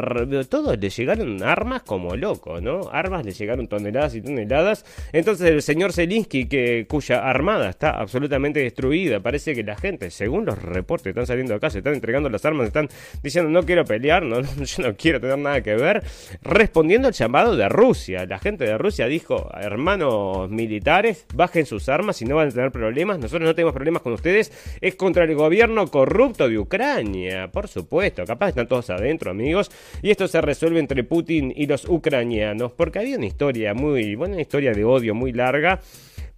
[0.48, 2.88] todos le llegaron armas como loco, ¿no?
[2.92, 4.84] Armas le llegaron toneladas y toneladas.
[5.12, 10.44] Entonces el señor Zelinsky, que, cuya armada está absolutamente destruida, parece que la gente, según
[10.44, 12.88] los reportes están saliendo acá, se están entregando las armas, están
[13.22, 16.02] diciendo no quiero pelear, no, yo no quiero tener nada que ver,
[16.42, 18.26] respondiendo al llamado de Rusia.
[18.26, 22.70] La gente de Rusia dijo, hermanos militares, bajen sus armas y no van a tener
[22.70, 27.68] problemas, nosotros no tenemos problemas con ustedes, es contra el gobierno corrupto de Ucrania, por
[27.68, 29.70] supuesto, capaz están todos adentro, amigos,
[30.02, 34.34] y esto se resuelve entre Putin y los ucranianos, porque había una historia muy, buena
[34.34, 35.80] una historia de odio muy larga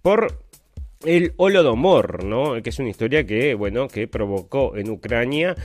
[0.01, 0.39] por
[1.05, 2.61] el Holodomor, ¿no?
[2.61, 5.55] Que es una historia que, bueno, que provocó en Ucrania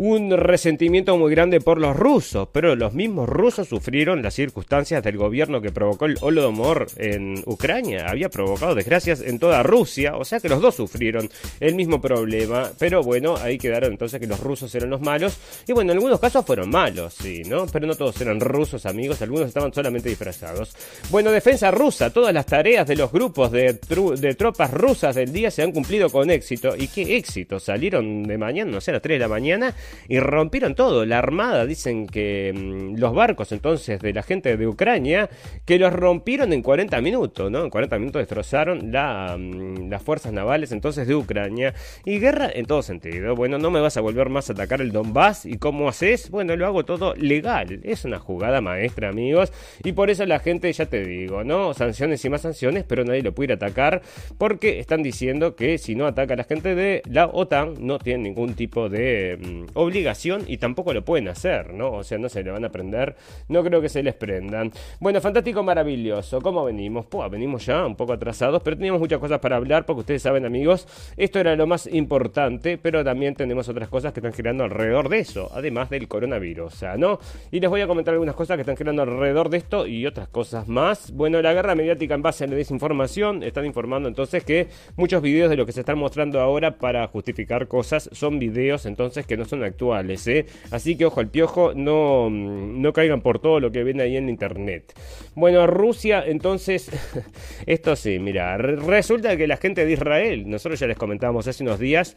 [0.00, 5.18] un resentimiento muy grande por los rusos, pero los mismos rusos sufrieron las circunstancias del
[5.18, 8.06] gobierno que provocó el Holodomor en Ucrania.
[8.08, 11.28] Había provocado desgracias en toda Rusia, o sea que los dos sufrieron
[11.60, 15.36] el mismo problema, pero bueno, ahí quedaron entonces que los rusos eran los malos,
[15.68, 17.66] y bueno, en algunos casos fueron malos, sí, ¿no?
[17.66, 20.74] Pero no todos eran rusos, amigos, algunos estaban solamente disfrazados.
[21.10, 23.78] Bueno, defensa rusa, todas las tareas de los grupos de,
[24.18, 28.38] de tropas rusas del día se han cumplido con éxito, y qué éxito, salieron de
[28.38, 29.74] mañana, no sé, a las 3 de la mañana,
[30.08, 34.66] y rompieron todo, la armada, dicen que mm, los barcos entonces de la gente de
[34.66, 35.28] Ucrania,
[35.64, 37.64] que los rompieron en 40 minutos, ¿no?
[37.64, 41.74] En 40 minutos destrozaron la, mm, las fuerzas navales entonces de Ucrania.
[42.04, 43.34] Y guerra en todo sentido.
[43.34, 45.46] Bueno, no me vas a volver más a atacar el Donbass.
[45.46, 46.30] ¿Y cómo haces?
[46.30, 47.80] Bueno, lo hago todo legal.
[47.82, 49.52] Es una jugada maestra, amigos.
[49.84, 51.74] Y por eso la gente, ya te digo, ¿no?
[51.74, 54.02] Sanciones y más sanciones, pero nadie lo puede atacar
[54.38, 58.22] porque están diciendo que si no ataca a la gente de la OTAN, no tienen
[58.22, 61.92] ningún tipo de mm, obligación y tampoco lo pueden hacer, ¿no?
[61.92, 63.16] O sea, no se le van a prender.
[63.48, 64.72] No creo que se les prendan.
[65.00, 66.40] Bueno, fantástico, maravilloso.
[66.40, 67.06] ¿Cómo venimos?
[67.06, 70.44] Pues venimos ya un poco atrasados, pero teníamos muchas cosas para hablar porque ustedes saben,
[70.44, 75.08] amigos, esto era lo más importante, pero también tenemos otras cosas que están girando alrededor
[75.08, 77.18] de eso, además del coronavirus, ¿no?
[77.50, 80.28] Y les voy a comentar algunas cosas que están girando alrededor de esto y otras
[80.28, 81.12] cosas más.
[81.12, 85.50] Bueno, la guerra mediática en base a la desinformación están informando entonces que muchos videos
[85.50, 89.44] de lo que se están mostrando ahora para justificar cosas son videos entonces que no
[89.44, 90.46] son actuales, ¿eh?
[90.70, 94.28] Así que ojo al piojo, no, no caigan por todo lo que ven ahí en
[94.28, 94.92] internet.
[95.34, 96.90] Bueno, Rusia entonces,
[97.66, 101.78] esto sí, mira, resulta que la gente de Israel, nosotros ya les comentábamos hace unos
[101.78, 102.14] días,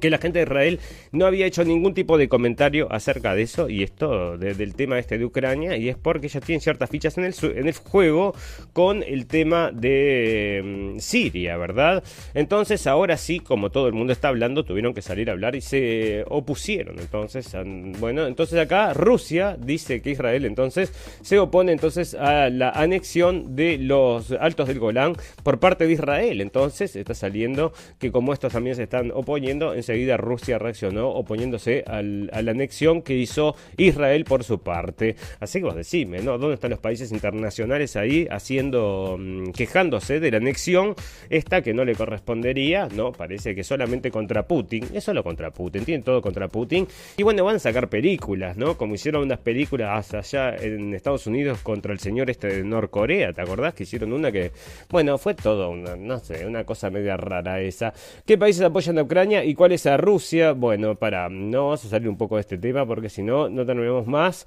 [0.00, 0.80] que la gente de Israel
[1.12, 5.18] no había hecho ningún tipo de comentario acerca de eso y esto del tema este
[5.18, 8.34] de Ucrania y es porque ya tienen ciertas fichas en el, en el juego
[8.72, 12.02] con el tema de mm, Siria, ¿verdad?
[12.34, 15.60] Entonces ahora sí, como todo el mundo está hablando, tuvieron que salir a hablar y
[15.60, 16.98] se opusieron.
[16.98, 17.54] Entonces,
[17.98, 23.78] bueno, entonces acá Rusia dice que Israel entonces se opone entonces a la anexión de
[23.78, 26.40] los altos del Golán por parte de Israel.
[26.40, 32.02] Entonces está saliendo que como estos también se están oponiendo, enseguida Rusia reaccionó oponiéndose a
[32.02, 35.16] la anexión que hizo Israel por su parte.
[35.40, 36.38] Así que vos decime, ¿no?
[36.38, 40.94] ¿Dónde están los países internacionales ahí haciendo, mm, quejándose de la anexión
[41.30, 42.88] esta que no le correspondería?
[42.94, 44.84] No, parece que solamente contra Putin.
[44.94, 46.86] Es solo contra Putin, tienen todo contra Putin.
[47.16, 48.76] Y bueno, van a sacar películas, ¿no?
[48.76, 53.42] Como hicieron unas películas allá en Estados Unidos contra el señor este de Norcorea, ¿te
[53.42, 53.74] acordás?
[53.74, 54.52] Que hicieron una que,
[54.90, 57.92] bueno, fue todo una, no sé, una cosa media rara esa.
[58.24, 60.52] ¿Qué países apoyan a Ucrania y cuál es a Rusia?
[60.52, 63.64] Bueno, para, no vamos a salir un poco de este tema porque si no, no
[63.64, 64.46] terminamos más.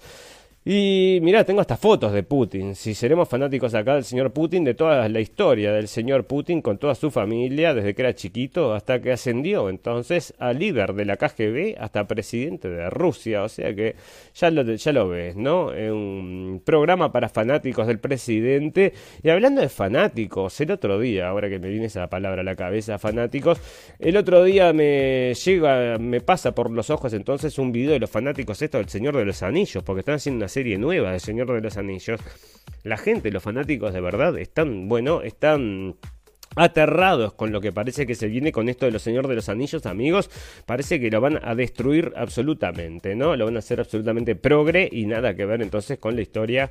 [0.65, 2.75] Y mira, tengo hasta fotos de Putin.
[2.75, 6.77] Si seremos fanáticos acá del señor Putin, de toda la historia del señor Putin con
[6.77, 11.15] toda su familia, desde que era chiquito hasta que ascendió entonces a líder de la
[11.15, 13.43] KGB hasta presidente de Rusia.
[13.43, 13.95] O sea que
[14.35, 15.67] ya lo, ya lo ves, ¿no?
[15.67, 18.91] Un programa para fanáticos del presidente.
[19.23, 22.57] Y hablando de fanáticos, el otro día, ahora que me viene esa palabra a la
[22.57, 23.61] cabeza, fanáticos,
[23.97, 28.09] el otro día me llega, me pasa por los ojos entonces un video de los
[28.09, 31.51] fanáticos esto del Señor de los Anillos, porque están haciendo una serie nueva de Señor
[31.53, 32.19] de los Anillos,
[32.83, 35.95] la gente, los fanáticos de verdad, están, bueno, están
[36.55, 39.49] aterrados con lo que parece que se viene con esto de los Señor de los
[39.49, 40.29] Anillos, amigos.
[40.65, 43.35] Parece que lo van a destruir absolutamente, ¿no?
[43.35, 46.69] Lo van a hacer absolutamente progre y nada que ver entonces con la historia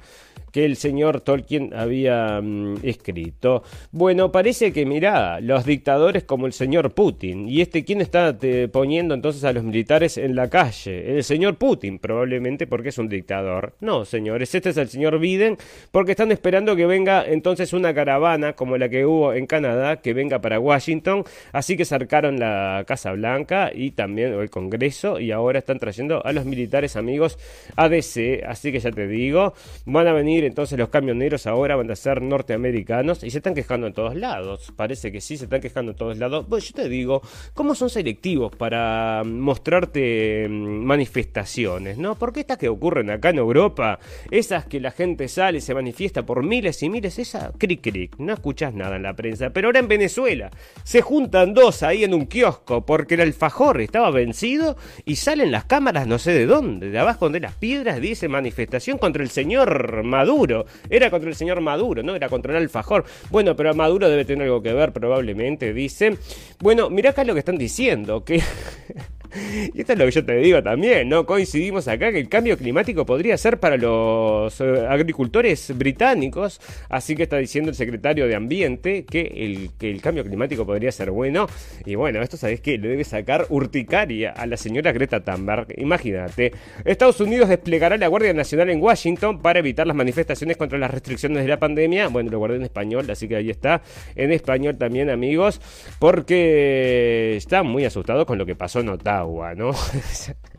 [0.52, 3.62] que el señor Tolkien había mm, escrito.
[3.92, 7.48] Bueno, parece que, mirá, los dictadores como el señor Putin.
[7.48, 8.36] ¿Y este quién está
[8.72, 11.16] poniendo entonces a los militares en la calle?
[11.16, 13.74] El señor Putin, probablemente porque es un dictador.
[13.80, 15.56] No, señores, este es el señor Biden
[15.90, 19.67] porque están esperando que venga entonces una caravana como la que hubo en Canadá
[20.02, 21.24] que venga para Washington.
[21.52, 26.32] Así que cercaron la Casa Blanca y también el Congreso y ahora están trayendo a
[26.32, 27.38] los militares amigos
[27.76, 28.44] ADC.
[28.46, 29.54] Así que ya te digo,
[29.86, 33.86] van a venir entonces los camioneros ahora, van a ser norteamericanos y se están quejando
[33.86, 34.72] en todos lados.
[34.76, 36.46] Parece que sí, se están quejando en todos lados.
[36.48, 37.22] Pues yo te digo,
[37.54, 41.98] ¿cómo son selectivos para mostrarte mm, manifestaciones?
[41.98, 42.14] ¿No?
[42.16, 43.98] Porque estas que ocurren acá en Europa,
[44.30, 48.18] esas que la gente sale y se manifiesta por miles y miles, esa cric cric,
[48.18, 50.52] no escuchas nada en la prensa pero ahora en Venezuela
[50.84, 55.64] se juntan dos ahí en un kiosco porque el alfajor estaba vencido y salen las
[55.64, 60.04] cámaras no sé de dónde, de abajo de las piedras, dice manifestación contra el señor
[60.04, 60.66] Maduro.
[60.88, 63.04] Era contra el señor Maduro, no era contra el alfajor.
[63.30, 66.16] Bueno, pero Maduro debe tener algo que ver probablemente, dice.
[66.60, 68.40] Bueno, mira acá lo que están diciendo, que...
[69.74, 71.26] Y esto es lo que yo te digo también, ¿no?
[71.26, 77.24] Coincidimos acá que el cambio climático podría ser para los eh, agricultores británicos, así que
[77.24, 81.46] está diciendo el secretario de Ambiente que el, que el cambio climático podría ser bueno.
[81.84, 85.66] Y bueno, esto sabes que le debe sacar urticaria a la señora Greta Thunberg.
[85.78, 86.52] Imagínate,
[86.84, 91.42] Estados Unidos desplegará la Guardia Nacional en Washington para evitar las manifestaciones contra las restricciones
[91.42, 92.08] de la pandemia.
[92.08, 93.82] Bueno, lo guardé en español, así que ahí está,
[94.16, 95.60] en español también, amigos,
[95.98, 99.27] porque está muy asustado con lo que pasó en Ottawa.
[99.28, 99.70] Agua, ¿no?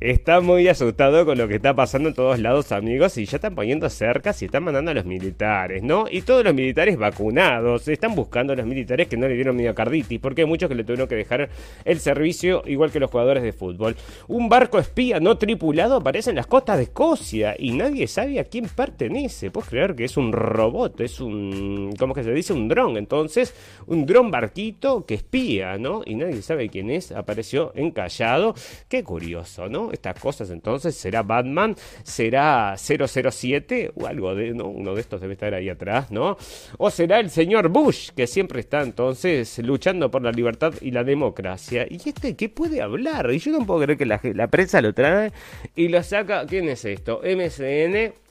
[0.00, 3.54] está muy asustado con lo que está pasando en todos lados, amigos, y ya están
[3.54, 6.06] poniendo cercas y están mandando a los militares, ¿no?
[6.10, 10.18] Y todos los militares vacunados, están buscando a los militares que no le dieron miocarditis,
[10.20, 11.48] porque hay muchos que le tuvieron que dejar
[11.84, 13.96] el servicio, igual que los jugadores de fútbol.
[14.28, 18.44] Un barco espía no tripulado aparece en las costas de Escocia y nadie sabe a
[18.44, 19.50] quién pertenece.
[19.50, 22.52] Puedes creer que es un robot, es un, ¿cómo que se dice?
[22.52, 22.96] Un dron.
[22.96, 23.54] Entonces,
[23.86, 26.02] un dron barquito que espía, ¿no?
[26.04, 28.54] Y nadie sabe quién es, apareció encallado.
[28.88, 29.43] Qué curioso.
[29.68, 29.92] ¿No?
[29.92, 31.76] Estas cosas entonces, ¿será Batman?
[32.02, 33.92] ¿Será 007?
[33.94, 34.66] O algo de, ¿no?
[34.66, 36.36] Uno de estos debe estar ahí atrás, ¿no?
[36.78, 41.04] O será el señor Bush, que siempre está entonces luchando por la libertad y la
[41.04, 41.86] democracia.
[41.88, 43.30] ¿Y este qué puede hablar?
[43.32, 45.32] Y yo no puedo creer que la, la prensa lo trae
[45.74, 46.46] y lo saca.
[46.46, 47.20] ¿Quién es esto?
[47.24, 48.23] MSN.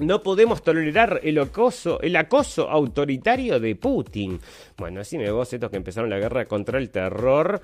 [0.00, 4.40] No podemos tolerar el acoso, el acoso autoritario de Putin.
[4.76, 7.62] Bueno, así me vos estos que empezaron la guerra contra el terror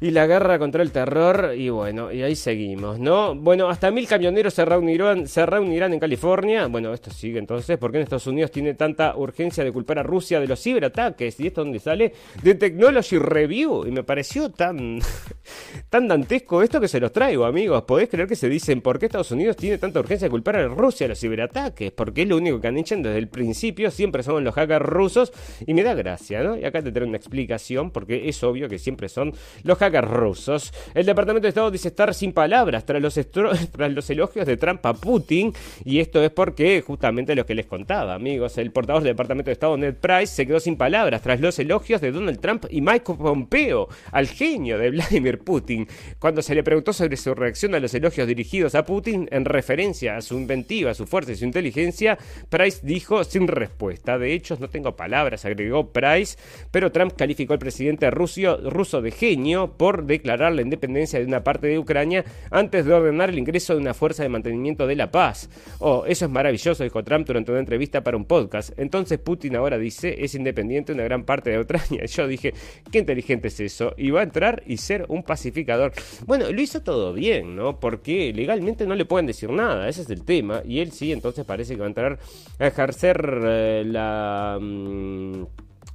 [0.00, 3.34] y la guerra contra el terror y bueno, y ahí seguimos, ¿no?
[3.34, 6.66] Bueno, hasta mil camioneros se reunirán, se reunirán en California.
[6.68, 10.02] Bueno, esto sigue entonces, ¿por qué en Estados Unidos tiene tanta urgencia de culpar a
[10.02, 11.38] Rusia de los ciberataques?
[11.38, 15.00] Y esto donde sale de Technology Review y me pareció tan
[15.90, 17.82] tan dantesco esto que se los traigo, amigos.
[17.82, 20.66] Podés creer que se dicen por qué Estados Unidos tiene tanta urgencia de culpar a
[20.66, 21.59] Rusia de los ciberataques,
[21.94, 25.32] porque es lo único que han hecho desde el principio, siempre son los hackers rusos
[25.66, 26.56] y me da gracia, ¿no?
[26.56, 29.32] Y acá te traigo una explicación porque es obvio que siempre son
[29.62, 30.72] los hackers rusos.
[30.94, 33.14] El Departamento de Estado dice estar sin palabras tras los,
[33.72, 35.52] tras los elogios de Trump a Putin.
[35.84, 39.52] Y esto es porque, justamente lo que les contaba, amigos, el portavoz del Departamento de
[39.52, 43.14] Estado, Ned Price, se quedó sin palabras tras los elogios de Donald Trump y Mike
[43.14, 45.86] Pompeo al genio de Vladimir Putin.
[46.18, 50.16] Cuando se le preguntó sobre su reacción a los elogios dirigidos a Putin en referencia
[50.16, 54.18] a su inventiva, su fuerza y su inteligencia, Price dijo sin respuesta.
[54.18, 56.38] De hecho, no tengo palabras, agregó Price,
[56.70, 61.66] pero Trump calificó al presidente ruso, de genio por declarar la independencia de una parte
[61.66, 65.48] de Ucrania antes de ordenar el ingreso de una fuerza de mantenimiento de la paz.
[65.78, 68.78] Oh, eso es maravilloso, dijo Trump durante una entrevista para un podcast.
[68.78, 72.04] Entonces Putin ahora dice es independiente de una gran parte de Ucrania.
[72.06, 72.54] Yo dije,
[72.90, 73.94] qué inteligente es eso.
[73.96, 75.92] Y va a entrar y ser un pacificador.
[76.26, 77.78] Bueno, lo hizo todo bien, ¿no?
[77.78, 80.62] Porque legalmente no le pueden decir nada, ese es el tema.
[80.64, 82.18] Y él sí, entonces parece que va a entrar
[82.58, 84.58] a ejercer eh, la...
[84.60, 85.44] Mm,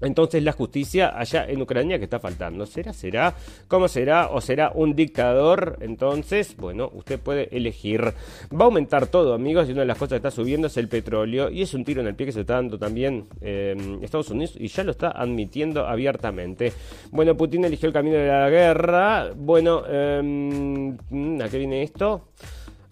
[0.02, 2.66] entonces la justicia allá en Ucrania que está faltando.
[2.66, 2.94] ¿Será?
[2.94, 3.34] ¿Será?
[3.68, 4.30] ¿Cómo será?
[4.30, 5.78] ¿O será un dictador?
[5.82, 8.02] Entonces, bueno, usted puede elegir.
[8.02, 10.90] Va a aumentar todo, amigos, y una de las cosas que está subiendo es el
[10.90, 11.50] petróleo.
[11.50, 14.56] Y es un tiro en el pie que se está dando también eh, Estados Unidos
[14.58, 16.74] y ya lo está admitiendo abiertamente.
[17.12, 19.32] Bueno, Putin eligió el camino de la guerra.
[19.36, 20.94] Bueno, eh,
[21.42, 22.30] ¿a qué viene esto?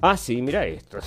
[0.01, 0.99] Ah, sí, mira esto.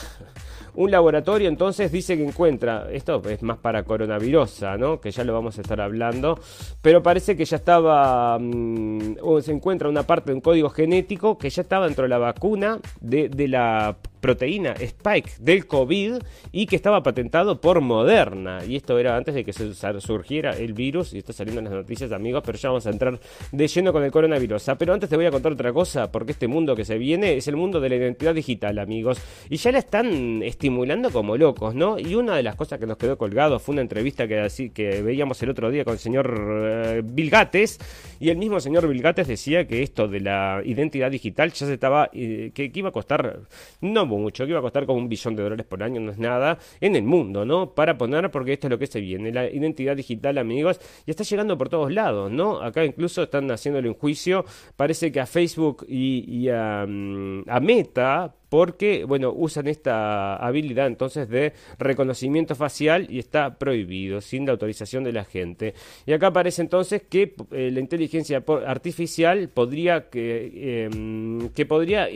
[0.77, 5.01] Un laboratorio entonces dice que encuentra, esto es más para coronavirus, ¿no?
[5.01, 6.39] Que ya lo vamos a estar hablando,
[6.83, 11.39] pero parece que ya estaba, mm, o se encuentra una parte de un código genético
[11.39, 16.15] que ya estaba dentro de la vacuna de la proteína Spike del COVID
[16.53, 18.65] y que estaba patentado por Moderna.
[18.65, 22.13] Y esto era antes de que surgiera el virus y está saliendo en las noticias,
[22.13, 23.19] amigos, pero ya vamos a entrar
[23.53, 24.69] de lleno con el coronavirus.
[24.69, 27.37] Ah, pero antes te voy a contar otra cosa, porque este mundo que se viene
[27.37, 29.21] es el mundo de la identidad digital, amigos.
[29.49, 31.99] Y ya la están estimulando como locos, ¿no?
[31.99, 35.03] Y una de las cosas que nos quedó colgado fue una entrevista que, así, que
[35.03, 37.79] veíamos el otro día con el señor eh, Bill Gates.
[38.19, 41.75] Y el mismo señor Bill Gates decía que esto de la identidad digital ya se
[41.75, 43.41] estaba, eh, que, que iba a costar,
[43.81, 46.19] no mucho, que iba a costar como un billón de dólares por año, no es
[46.19, 47.75] nada, en el mundo, ¿no?
[47.75, 51.25] Para poner, porque esto es lo que se viene, la identidad digital, amigos, y está
[51.25, 52.61] llegando por todos lados, ¿no?
[52.61, 54.45] Acá incluso están haciéndole un juicio,
[54.77, 61.29] parece que a Facebook y, a, mm, a Meta, porque, bueno, usan esta habilidad entonces
[61.29, 65.75] de reconocimiento facial y está prohibido, sin la autorización de la gente.
[66.07, 72.09] Y acá aparece entonces que eh, la inteligencia artificial podría que, em, que podría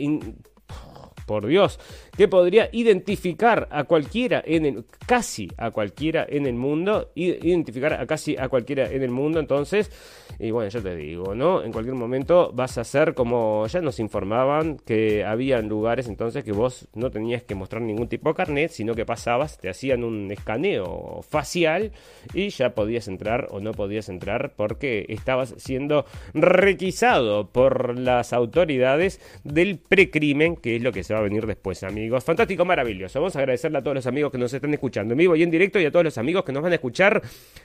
[1.25, 1.79] por Dios,
[2.15, 8.05] que podría identificar a cualquiera en el, casi a cualquiera en el mundo, identificar a
[8.05, 9.91] casi a cualquiera en el mundo, entonces,
[10.39, 11.63] y bueno, yo te digo, ¿no?
[11.63, 16.51] En cualquier momento vas a ser como, ya nos informaban que había lugares entonces que
[16.51, 20.31] vos no tenías que mostrar ningún tipo de carnet, sino que pasabas, te hacían un
[20.31, 21.91] escaneo facial
[22.33, 29.19] y ya podías entrar o no podías entrar porque estabas siendo requisado por las autoridades
[29.43, 31.83] del precrimen, que es lo que se va a venir después.
[32.23, 33.19] Fantástico, maravilloso.
[33.19, 35.51] Vamos a agradecerle a todos los amigos que nos están escuchando en vivo y en
[35.51, 37.21] directo y a todos los amigos que nos van a escuchar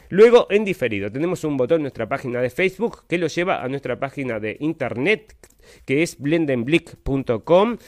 [0.09, 1.11] luego en diferido.
[1.11, 4.57] Tenemos un botón en nuestra página de Facebook que lo lleva a nuestra página de
[4.61, 5.35] internet
[5.85, 7.79] que es blendenblick.com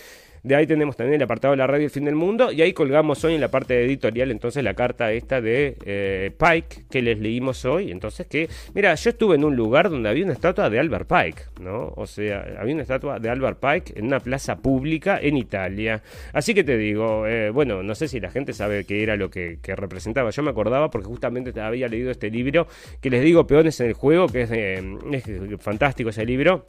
[0.49, 2.51] de ahí tenemos también el apartado de la radio El Fin del Mundo.
[2.51, 6.85] Y ahí colgamos hoy en la parte editorial entonces la carta esta de eh, Pike
[6.91, 7.91] que les leímos hoy.
[7.91, 11.43] Entonces que, mira, yo estuve en un lugar donde había una estatua de Albert Pike,
[11.61, 11.93] ¿no?
[11.97, 16.03] O sea, había una estatua de Albert Pike en una plaza pública en Italia.
[16.33, 19.31] Así que te digo, eh, bueno, no sé si la gente sabe qué era lo
[19.31, 20.31] que, representaba.
[20.31, 22.67] Yo me acordaba porque justamente había leído este libro
[23.03, 26.65] que les digo, Peones en el Juego, que es, es fantástico ese libro.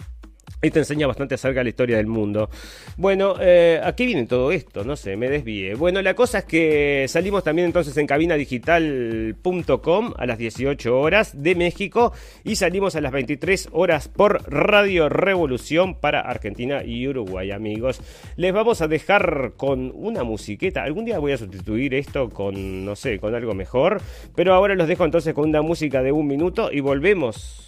[0.61, 2.49] Y te enseña bastante acerca de la historia del mundo.
[2.97, 5.75] Bueno, eh, aquí viene todo esto, no sé, me desvíe.
[5.75, 11.55] Bueno, la cosa es que salimos también entonces en cabinadigital.com a las 18 horas de
[11.55, 12.11] México
[12.43, 18.01] y salimos a las 23 horas por Radio Revolución para Argentina y Uruguay, amigos.
[18.35, 20.83] Les vamos a dejar con una musiqueta.
[20.83, 24.01] Algún día voy a sustituir esto con, no sé, con algo mejor.
[24.35, 27.65] Pero ahora los dejo entonces con una música de un minuto y volvemos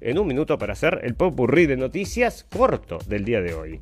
[0.00, 3.80] en un minuto para hacer el popurrí de noticias corto del día de hoy.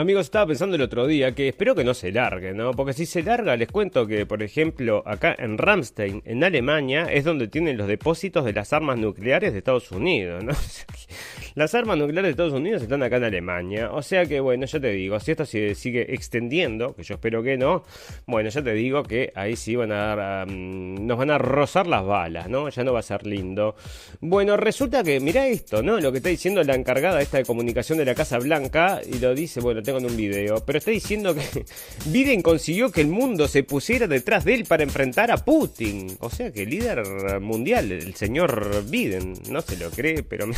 [0.00, 2.70] Amigos, estaba pensando el otro día que espero que no se largue, ¿no?
[2.70, 7.24] Porque si se larga, les cuento que, por ejemplo, acá en Ramstein, en Alemania, es
[7.24, 10.54] donde tienen los depósitos de las armas nucleares de Estados Unidos, ¿no?
[11.56, 13.90] Las armas nucleares de Estados Unidos están acá en Alemania.
[13.92, 17.42] O sea que, bueno, yo te digo, si esto se sigue extendiendo, que yo espero
[17.42, 17.82] que no,
[18.24, 22.06] bueno, yo te digo que ahí sí van a dar, nos van a rozar las
[22.06, 22.68] balas, ¿no?
[22.70, 23.74] Ya no va a ser lindo.
[24.20, 26.00] Bueno, resulta que, mira esto, ¿no?
[26.00, 29.34] Lo que está diciendo la encargada esta de comunicación de la Casa Blanca, y lo
[29.34, 31.64] dice, bueno, tengo en un video, pero está diciendo que
[32.06, 36.16] Biden consiguió que el mundo se pusiera detrás de él para enfrentar a Putin.
[36.20, 40.46] O sea que el líder mundial, el señor Biden, no se lo cree, pero...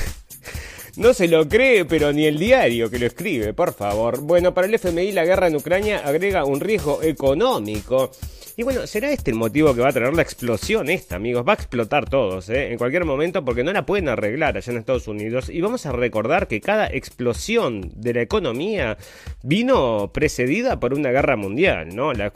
[0.94, 4.20] No se lo cree, pero ni el diario que lo escribe, por favor.
[4.20, 8.10] Bueno, para el FMI la guerra en Ucrania agrega un riesgo económico.
[8.54, 11.42] Y bueno, ¿será este el motivo que va a traer la explosión esta, amigos?
[11.46, 12.70] Va a explotar todos, ¿eh?
[12.70, 15.48] En cualquier momento porque no la pueden arreglar allá en Estados Unidos.
[15.48, 18.98] Y vamos a recordar que cada explosión de la economía
[19.42, 22.12] vino precedida por una guerra mundial, ¿no?
[22.12, 22.30] La,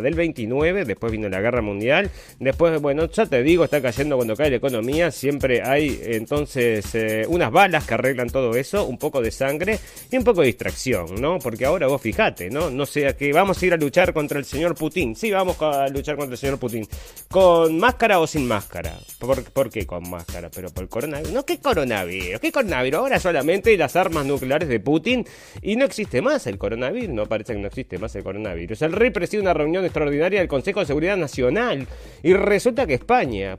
[0.00, 2.10] del 29, después vino la guerra mundial.
[2.40, 5.12] Después, bueno, ya te digo, está cayendo cuando cae la economía.
[5.12, 9.78] Siempre hay entonces eh, unas balas que arreglan todo eso, un poco de sangre
[10.10, 11.38] y un poco de distracción, ¿no?
[11.38, 12.70] Porque ahora vos fijate, ¿no?
[12.70, 15.14] No sea que vamos a ir a luchar contra el señor Putin.
[15.14, 16.86] Sí, vamos vamos a luchar contra el señor Putin?
[17.30, 18.92] ¿Con máscara o sin máscara?
[19.18, 20.50] ¿Por, qué con máscara?
[20.50, 21.32] Pero por el coronavirus.
[21.32, 22.40] No, ¿qué coronavirus?
[22.40, 22.98] ¿Qué coronavirus?
[22.98, 25.26] Ahora solamente las armas nucleares de Putin
[25.62, 27.10] y no existe más el coronavirus.
[27.10, 28.82] No parece que no existe más el coronavirus.
[28.82, 31.86] El rey preside una reunión extraordinaria del Consejo de Seguridad Nacional
[32.22, 33.58] y resulta que España,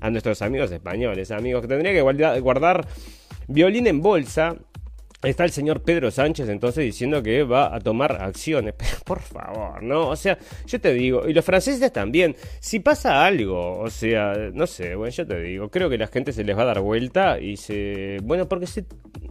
[0.00, 2.86] a nuestros amigos españoles, amigos, que tendría que guardar
[3.48, 4.56] violín en bolsa
[5.20, 8.74] Está el señor Pedro Sánchez entonces diciendo que va a tomar acciones.
[8.78, 10.08] Pero por favor, ¿no?
[10.08, 14.68] O sea, yo te digo, y los franceses también, si pasa algo, o sea, no
[14.68, 17.40] sé, bueno, yo te digo, creo que la gente se les va a dar vuelta
[17.40, 18.18] y se...
[18.22, 18.84] Bueno, porque se,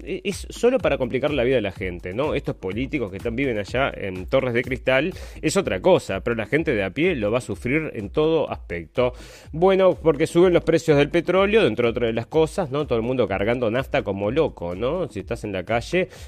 [0.04, 2.34] es solo para complicar la vida de la gente, ¿no?
[2.34, 6.48] Estos políticos que están, viven allá en Torres de Cristal es otra cosa, pero la
[6.48, 9.14] gente de a pie lo va a sufrir en todo aspecto.
[9.54, 12.86] Bueno, porque suben los precios del petróleo, dentro de otras de las cosas, ¿no?
[12.88, 15.08] Todo el mundo cargando nafta como loco, ¿no?
[15.08, 15.77] Si estás en la calle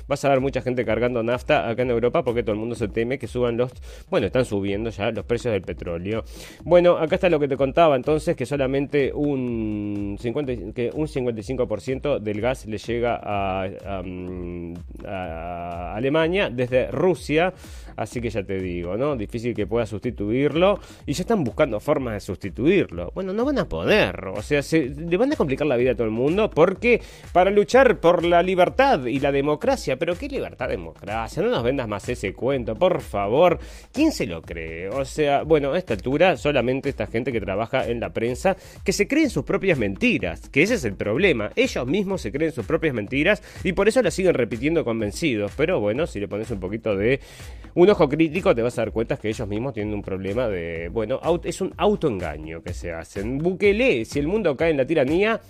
[0.07, 2.87] vas a ver mucha gente cargando nafta acá en Europa porque todo el mundo se
[2.87, 3.71] teme que suban los,
[4.09, 6.23] bueno, están subiendo ya los precios del petróleo.
[6.63, 12.19] Bueno, acá está lo que te contaba entonces, que solamente un, 50, que un 55%
[12.19, 14.73] del gas le llega a, mm,
[15.05, 17.53] a Alemania desde Rusia,
[17.99, 19.15] así que ya te digo, ¿no?
[19.15, 23.11] Difícil que pueda sustituirlo y ya están buscando formas de sustituirlo.
[23.13, 25.95] Bueno, no van a poder, o sea, se, le van a complicar la vida a
[25.95, 27.01] todo el mundo porque
[27.33, 31.43] para luchar por la libertad y la democracia, pero ¿qué libertad, democracia?
[31.43, 33.59] No nos vendas más ese cuento, por favor.
[33.91, 34.89] ¿Quién se lo cree?
[34.89, 38.93] O sea, bueno, a esta altura solamente esta gente que trabaja en la prensa que
[38.93, 41.51] se creen sus propias mentiras, que ese es el problema.
[41.55, 45.51] Ellos mismos se creen sus propias mentiras y por eso las siguen repitiendo convencidos.
[45.57, 47.19] Pero bueno, si le pones un poquito de
[47.89, 51.19] ojo crítico te vas a dar cuenta que ellos mismos tienen un problema de, bueno,
[51.43, 53.37] es un autoengaño que se hacen.
[53.37, 55.41] Bukele, si el mundo cae en la tiranía,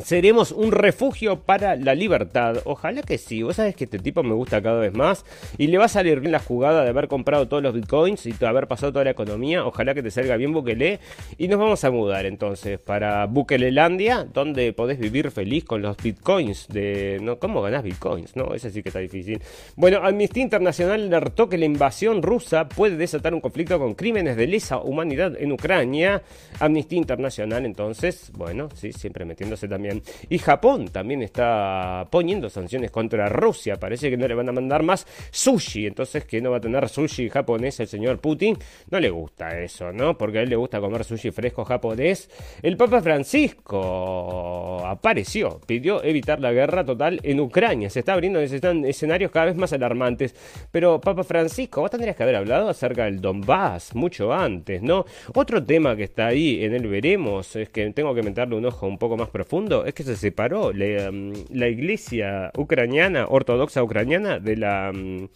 [0.00, 2.58] Seremos un refugio para la libertad.
[2.64, 3.42] Ojalá que sí.
[3.42, 5.24] Vos sabés que este tipo me gusta cada vez más.
[5.58, 8.32] Y le va a salir bien la jugada de haber comprado todos los bitcoins y
[8.32, 9.66] de haber pasado toda la economía.
[9.66, 11.00] Ojalá que te salga bien Bukele.
[11.36, 16.68] Y nos vamos a mudar entonces para Bukelelandia, donde podés vivir feliz con los bitcoins.
[16.68, 17.36] De.
[17.38, 18.34] ¿Cómo ganás bitcoins?
[18.34, 19.42] No, ese sí que está difícil.
[19.76, 24.46] Bueno, Amnistía Internacional alertó que la invasión rusa puede desatar un conflicto con crímenes de
[24.46, 26.22] lesa humanidad en Ucrania.
[26.60, 29.81] Amnistía Internacional, entonces, bueno, sí, siempre metiéndose también
[30.28, 33.76] y Japón también está poniendo sanciones contra Rusia.
[33.76, 35.86] Parece que no le van a mandar más sushi.
[35.86, 38.56] Entonces, que no va a tener sushi japonés el señor Putin.
[38.90, 40.16] No le gusta eso, ¿no?
[40.16, 42.30] Porque a él le gusta comer sushi fresco japonés.
[42.62, 45.60] El Papa Francisco apareció.
[45.66, 47.90] Pidió evitar la guerra total en Ucrania.
[47.90, 50.34] Se está abriendo escenarios cada vez más alarmantes.
[50.70, 55.04] Pero, Papa Francisco, vos tendrías que haber hablado acerca del Donbass mucho antes, ¿no?
[55.34, 58.86] Otro tema que está ahí en el veremos es que tengo que meterle un ojo
[58.86, 64.38] un poco más profundo es que se separó la, mm, la iglesia ucraniana, ortodoxa ucraniana,
[64.38, 65.28] de la mm,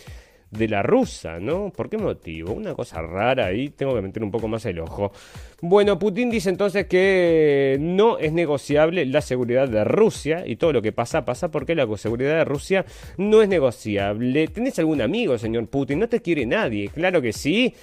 [0.51, 1.73] de la rusa, ¿no?
[1.75, 2.53] ¿Por qué motivo?
[2.53, 5.13] Una cosa rara ahí, tengo que meter un poco más el ojo.
[5.61, 10.83] Bueno, Putin dice entonces que no es negociable la seguridad de Rusia y todo lo
[10.83, 12.85] que pasa pasa porque la seguridad de Rusia
[13.17, 14.49] no es negociable.
[14.49, 15.99] ¿Tenés algún amigo, señor Putin?
[15.99, 17.75] No te quiere nadie, claro que sí.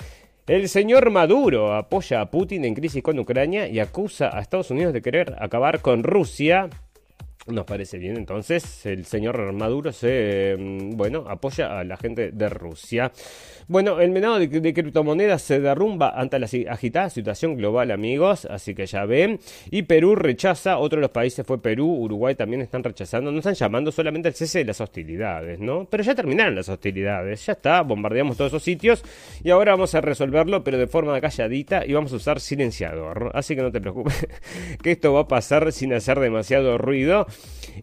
[0.45, 4.91] El señor Maduro apoya a Putin en crisis con Ucrania y acusa a Estados Unidos
[4.91, 6.69] de querer acabar con Rusia.
[7.47, 12.49] Nos parece bien, entonces el señor Maduro se, mm, bueno, apoya a la gente de
[12.49, 13.13] Rusia.
[13.67, 18.85] Bueno, el menado de, criptomonedas se derrumba ante la agitada situación global, amigos, así que
[18.85, 19.39] ya ven.
[19.71, 23.53] Y Perú rechaza, otro de los países fue Perú, Uruguay también están rechazando, no están
[23.53, 25.85] llamando solamente al cese de las hostilidades, ¿no?
[25.89, 29.03] Pero ya terminaron las hostilidades, ya está, bombardeamos todos esos sitios
[29.43, 33.31] y ahora vamos a resolverlo, pero de forma calladita y vamos a usar silenciador.
[33.33, 34.27] Así que no te preocupes,
[34.83, 37.27] que esto va a pasar sin hacer demasiado ruido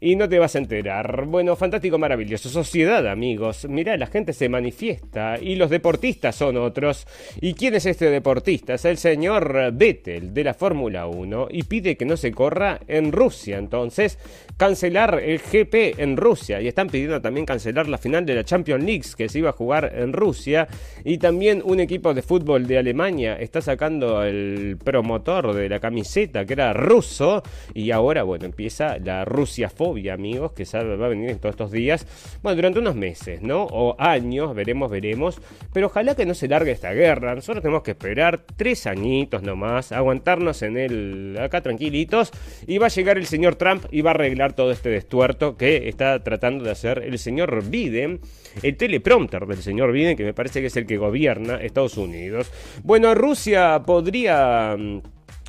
[0.01, 1.25] y no te vas a enterar.
[1.27, 2.49] Bueno, fantástico, maravilloso.
[2.49, 3.67] Sociedad, amigos.
[3.69, 7.07] Mirá, la gente se manifiesta y los deportistas son otros.
[7.41, 8.75] ¿Y quién es este deportista?
[8.75, 13.13] Es el señor Vettel de la Fórmula 1 y pide que no se corra en
[13.13, 13.59] Rusia.
[13.59, 14.19] Entonces,
[14.57, 18.85] cancelar el GP en Rusia y están pidiendo también cancelar la final de la Champions
[18.85, 20.69] League que se iba a jugar en Rusia.
[21.05, 26.45] Y también un equipo de fútbol de Alemania está sacando el promotor de la camiseta
[26.45, 27.43] que era ruso
[27.75, 32.07] y ahora, bueno, empieza la Rusiafobia, amigos, que va a venir en todos estos días.
[32.43, 33.65] Bueno, durante unos meses, ¿no?
[33.65, 35.41] O años, veremos, veremos.
[35.73, 37.35] Pero ojalá que no se largue esta guerra.
[37.35, 42.33] Nosotros tenemos que esperar tres añitos nomás, aguantarnos en el acá tranquilitos.
[42.67, 45.89] Y va a llegar el señor Trump y va a arreglar todo este destuerto que
[45.89, 48.21] está tratando de hacer el señor Biden.
[48.63, 52.51] El teleprompter del señor Biden, que me parece que es el que gobierna Estados Unidos.
[52.83, 55.01] Bueno, Rusia podría mm,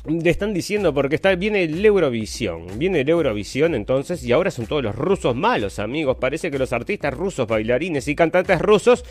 [0.04, 4.82] le están diciendo porque viene el Eurovisión, viene el Eurovisión entonces y ahora son todos
[4.82, 6.16] los rusos malos, amigos.
[6.18, 9.04] Parece que los artistas rusos, bailarines y cantantes rusos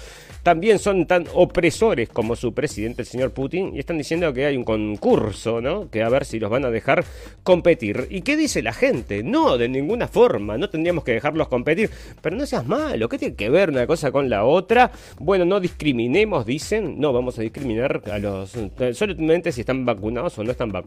[0.43, 4.57] también son tan opresores como su presidente, el señor Putin, y están diciendo que hay
[4.57, 5.89] un concurso, ¿no?
[5.89, 7.05] Que a ver si los van a dejar
[7.43, 8.07] competir.
[8.09, 9.23] ¿Y qué dice la gente?
[9.23, 11.89] No, de ninguna forma, no tendríamos que dejarlos competir.
[12.21, 14.91] Pero no seas malo, ¿qué tiene que ver una cosa con la otra?
[15.19, 18.57] Bueno, no discriminemos, dicen, no vamos a discriminar a los
[18.93, 20.80] solamente si están vacunados o no están vacunados.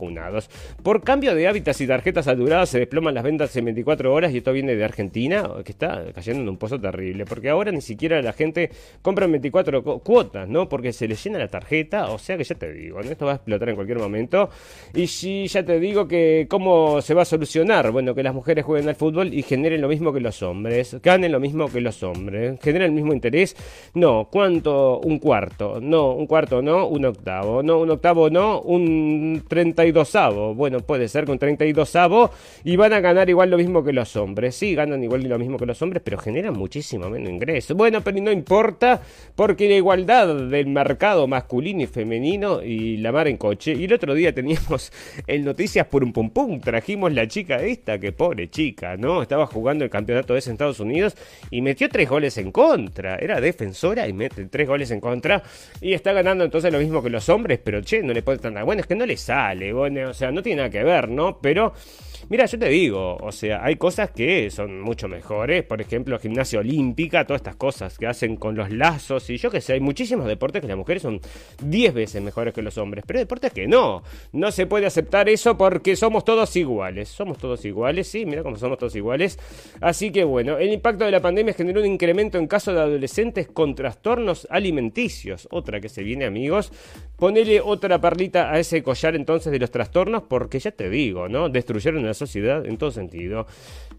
[0.82, 4.38] Por cambio de hábitats y tarjetas saturadas se desploman las ventas en 24 horas y
[4.38, 8.20] esto viene de Argentina, que está cayendo en un pozo terrible, porque ahora ni siquiera
[8.22, 8.70] la gente
[9.03, 10.68] compra 24 cuotas, ¿no?
[10.68, 13.34] Porque se le llena la tarjeta, o sea que ya te digo, esto va a
[13.36, 14.51] explotar en cualquier momento.
[14.95, 18.64] Y si ya te digo que cómo se va a solucionar, bueno, que las mujeres
[18.64, 22.03] jueguen al fútbol y generen lo mismo que los hombres, ganen lo mismo que los
[22.03, 23.57] hombres, generen el mismo interés,
[23.95, 25.01] no, ¿cuánto?
[25.01, 30.14] Un cuarto, no, un cuarto no, un octavo, no, un octavo no, un 30 32
[30.14, 30.55] avo.
[30.55, 32.30] Bueno, puede ser con 32 avo
[32.64, 34.55] y van a ganar igual lo mismo que los hombres.
[34.55, 37.76] Sí, ganan igual lo mismo que los hombres, pero generan muchísimo menos ingresos.
[37.76, 39.03] Bueno, pero no importa
[39.35, 43.74] porque la igualdad del mercado masculino y femenino y la mar en coche.
[43.74, 44.91] Y el otro día teníamos
[45.26, 49.20] en Noticias por un pum pum, trajimos la chica esta, que pobre chica, ¿no?
[49.20, 51.14] Estaba jugando el campeonato en Estados Unidos
[51.51, 53.16] y metió tres goles en contra.
[53.16, 55.43] Era defensora y mete tres goles en contra
[55.80, 58.53] y está ganando entonces lo mismo que los hombres, pero che, no le puede estar
[58.53, 58.64] nada.
[58.64, 61.39] Bueno, es que no le sale, o sea, no tiene nada que ver, ¿no?
[61.41, 61.72] Pero
[62.31, 66.59] Mira, yo te digo, o sea, hay cosas que son mucho mejores, por ejemplo, gimnasia
[66.59, 70.27] olímpica, todas estas cosas que hacen con los lazos y yo que sé, hay muchísimos
[70.27, 71.20] deportes que las mujeres son
[71.62, 74.03] 10 veces mejores que los hombres, pero deportes que no,
[74.33, 78.57] no se puede aceptar eso porque somos todos iguales, somos todos iguales, sí, mira cómo
[78.57, 79.39] somos todos iguales,
[79.83, 83.49] así que bueno, el impacto de la pandemia generó un incremento en casos de adolescentes
[83.49, 86.72] con trastornos alimenticios, otra que se viene amigos,
[87.18, 91.51] ponele otra perlita a ese collar entonces de los trastornos porque ya te digo, ¿no?
[91.51, 93.47] Destruyeron la sociedad en todo sentido.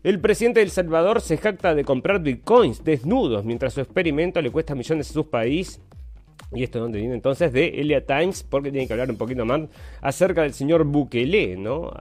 [0.03, 4.51] El presidente de El Salvador se jacta de comprar bitcoins desnudos mientras su experimento le
[4.51, 5.81] cuesta millones a su país
[6.53, 9.45] y esto es donde viene entonces de Elia Times, porque tiene que hablar un poquito
[9.45, 9.61] más
[10.01, 11.91] acerca del señor Bukele, ¿no?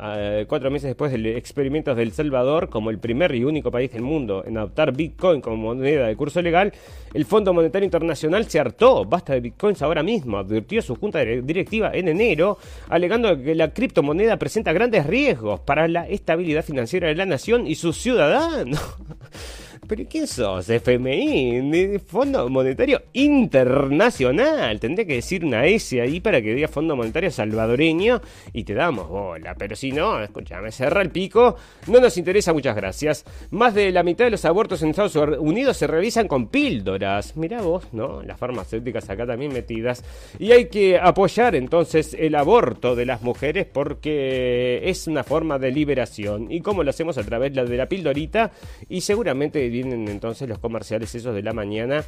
[0.46, 4.44] cuatro meses después del de El Salvador, como el primer y único país del mundo
[4.46, 6.72] en adoptar Bitcoin como moneda de curso legal,
[7.12, 11.90] el Fondo Monetario Internacional se hartó, basta de Bitcoins ahora mismo, advirtió su junta directiva
[11.94, 17.26] en enero, alegando que la criptomoneda presenta grandes riesgos para la estabilidad financiera de la
[17.26, 18.80] nación y sus ciudadanos.
[19.86, 20.68] ¿Pero quién sos?
[20.68, 24.80] FMI, Fondo Monetario Internacional.
[24.80, 28.20] Tendría que decir una S ahí para que diga Fondo Monetario Salvadoreño
[28.52, 29.54] y te damos bola.
[29.54, 31.56] Pero si no, escúchame, cerra el pico.
[31.86, 33.24] No nos interesa, muchas gracias.
[33.50, 37.36] Más de la mitad de los abortos en Estados Unidos se realizan con píldoras.
[37.36, 38.22] Mirá vos, ¿no?
[38.22, 40.02] Las farmacéuticas acá también metidas.
[40.38, 45.70] Y hay que apoyar entonces el aborto de las mujeres porque es una forma de
[45.70, 46.50] liberación.
[46.50, 47.18] ¿Y cómo lo hacemos?
[47.18, 48.52] A través de la píldorita
[48.88, 52.04] y seguramente vienen entonces los comerciales esos de la mañana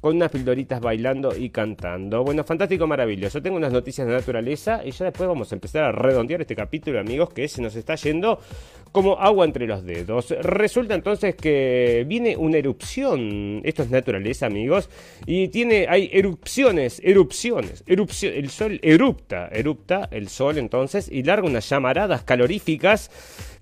[0.00, 2.24] con unas pildoritas bailando y cantando.
[2.24, 3.40] Bueno, fantástico, maravilloso.
[3.40, 6.98] Tengo unas noticias de naturaleza y ya después vamos a empezar a redondear este capítulo,
[6.98, 8.40] amigos, que se nos está yendo
[8.90, 10.30] como agua entre los dedos.
[10.40, 13.60] Resulta entonces que viene una erupción.
[13.64, 14.90] Esto es naturaleza, amigos.
[15.24, 18.34] Y tiene, hay erupciones, erupciones, erupción.
[18.34, 23.10] El sol erupta, erupta el sol entonces y larga unas llamaradas caloríficas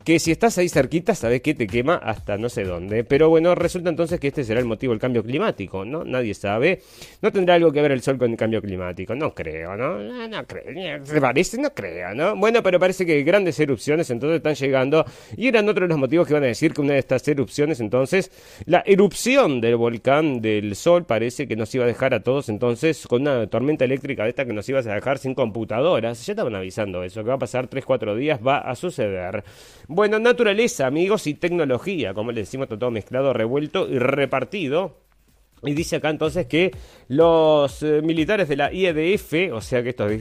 [0.05, 3.05] que si estás ahí cerquita, sabes que te quema hasta no sé dónde.
[3.05, 6.05] Pero bueno, resulta entonces que este será el motivo del cambio climático, ¿no?
[6.05, 6.83] Nadie sabe.
[7.21, 9.99] No tendrá algo que ver el sol con el cambio climático, no creo, ¿no?
[10.29, 12.37] No, creo, se parece, no creo, ¿no?
[12.37, 15.05] Bueno, pero parece que grandes erupciones entonces están llegando
[15.37, 17.81] y eran otros de los motivos que van a decir que una de estas erupciones,
[17.81, 18.31] entonces,
[18.67, 23.07] la erupción del volcán del sol parece que nos iba a dejar a todos entonces
[23.07, 26.25] con una tormenta eléctrica de esta que nos iba a dejar sin computadoras.
[26.27, 29.45] Ya estaban avisando eso, que va a pasar 3-4 días, va a suceder.
[29.95, 34.97] Bueno, naturaleza, amigos, y tecnología, como le decimos, todo mezclado, revuelto y repartido.
[35.65, 36.71] Y dice acá entonces que
[37.09, 40.17] los eh, militares de la IEDF, o sea que estos de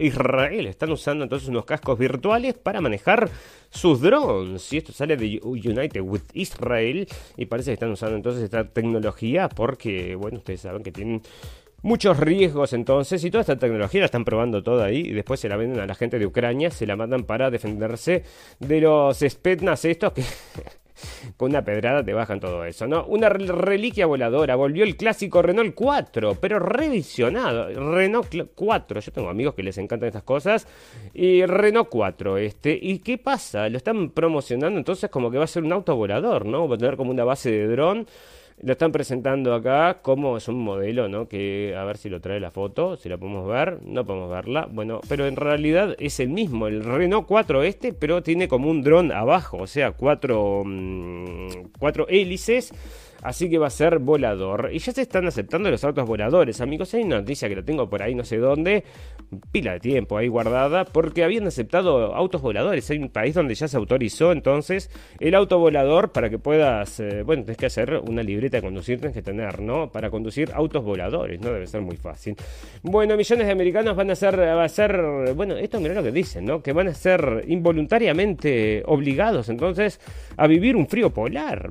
[0.00, 3.28] Israel, están usando entonces unos cascos virtuales para manejar
[3.68, 4.72] sus drones.
[4.72, 7.08] Y esto sale de United with Israel.
[7.36, 11.20] Y parece que están usando entonces esta tecnología porque, bueno, ustedes saben que tienen
[11.82, 15.48] muchos riesgos entonces y toda esta tecnología la están probando toda ahí y después se
[15.48, 18.24] la venden a la gente de Ucrania, se la mandan para defenderse
[18.58, 20.24] de los Spetnas estos que
[21.36, 23.04] con una pedrada te bajan todo eso, ¿no?
[23.06, 29.54] Una reliquia voladora, volvió el clásico Renault 4, pero revisionado, Renault 4, yo tengo amigos
[29.54, 30.66] que les encantan estas cosas,
[31.12, 33.68] y Renault 4, este, ¿y qué pasa?
[33.68, 36.68] Lo están promocionando entonces como que va a ser un auto volador, ¿no?
[36.68, 38.06] Va a tener como una base de dron
[38.62, 41.28] lo están presentando acá como es un modelo, ¿no?
[41.28, 44.68] Que a ver si lo trae la foto, si la podemos ver, no podemos verla.
[44.70, 48.82] Bueno, pero en realidad es el mismo, el Renault 4 este, pero tiene como un
[48.82, 51.48] dron abajo, o sea, cuatro, mm,
[51.78, 52.72] cuatro hélices
[53.22, 54.70] así que va a ser volador.
[54.72, 56.92] Y ya se están aceptando los autos voladores, amigos.
[56.94, 58.84] Hay una noticia que la tengo por ahí, no sé dónde,
[59.52, 62.90] pila de tiempo ahí guardada, porque habían aceptado autos voladores.
[62.90, 67.22] Hay un país donde ya se autorizó entonces el auto volador para que puedas, eh,
[67.22, 69.90] bueno, tienes que hacer una libreta de conducir, tienes que tener, ¿no?
[69.90, 72.36] Para conducir autos voladores, no debe ser muy fácil.
[72.82, 76.12] Bueno, millones de americanos van a ser, va a ser, bueno, esto mira lo que
[76.12, 76.62] dicen, ¿no?
[76.62, 80.00] Que van a ser involuntariamente obligados entonces
[80.36, 81.70] a vivir un frío polar.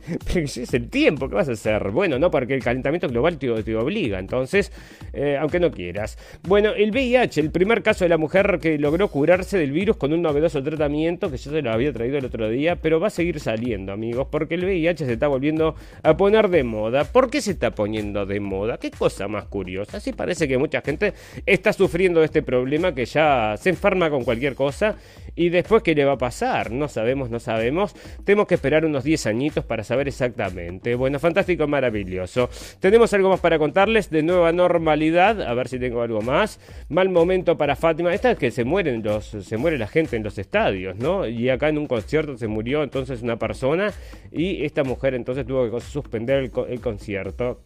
[0.34, 1.90] Es el tiempo, ¿qué vas a hacer?
[1.90, 4.72] Bueno, no, porque el calentamiento global te, te obliga, entonces,
[5.12, 6.18] eh, aunque no quieras.
[6.42, 10.12] Bueno, el VIH, el primer caso de la mujer que logró curarse del virus con
[10.12, 13.10] un novedoso tratamiento que yo se lo había traído el otro día, pero va a
[13.10, 17.04] seguir saliendo, amigos, porque el VIH se está volviendo a poner de moda.
[17.04, 18.78] ¿Por qué se está poniendo de moda?
[18.78, 20.00] Qué cosa más curiosa.
[20.00, 21.12] Sí parece que mucha gente
[21.46, 24.96] está sufriendo de este problema que ya se enferma con cualquier cosa
[25.34, 26.70] y después qué le va a pasar.
[26.70, 27.94] No sabemos, no sabemos.
[28.24, 30.94] Tenemos que esperar unos 10 añitos para saber exactamente.
[30.94, 32.48] Bueno, fantástico, maravilloso.
[32.78, 35.42] Tenemos algo más para contarles de nueva normalidad.
[35.42, 36.60] A ver si tengo algo más.
[36.88, 38.14] Mal momento para Fátima.
[38.14, 41.26] Esta es que se mueren los, se muere la gente en los estadios, ¿no?
[41.26, 43.92] Y acá en un concierto se murió entonces una persona
[44.30, 47.62] y esta mujer entonces tuvo que suspender el, el concierto.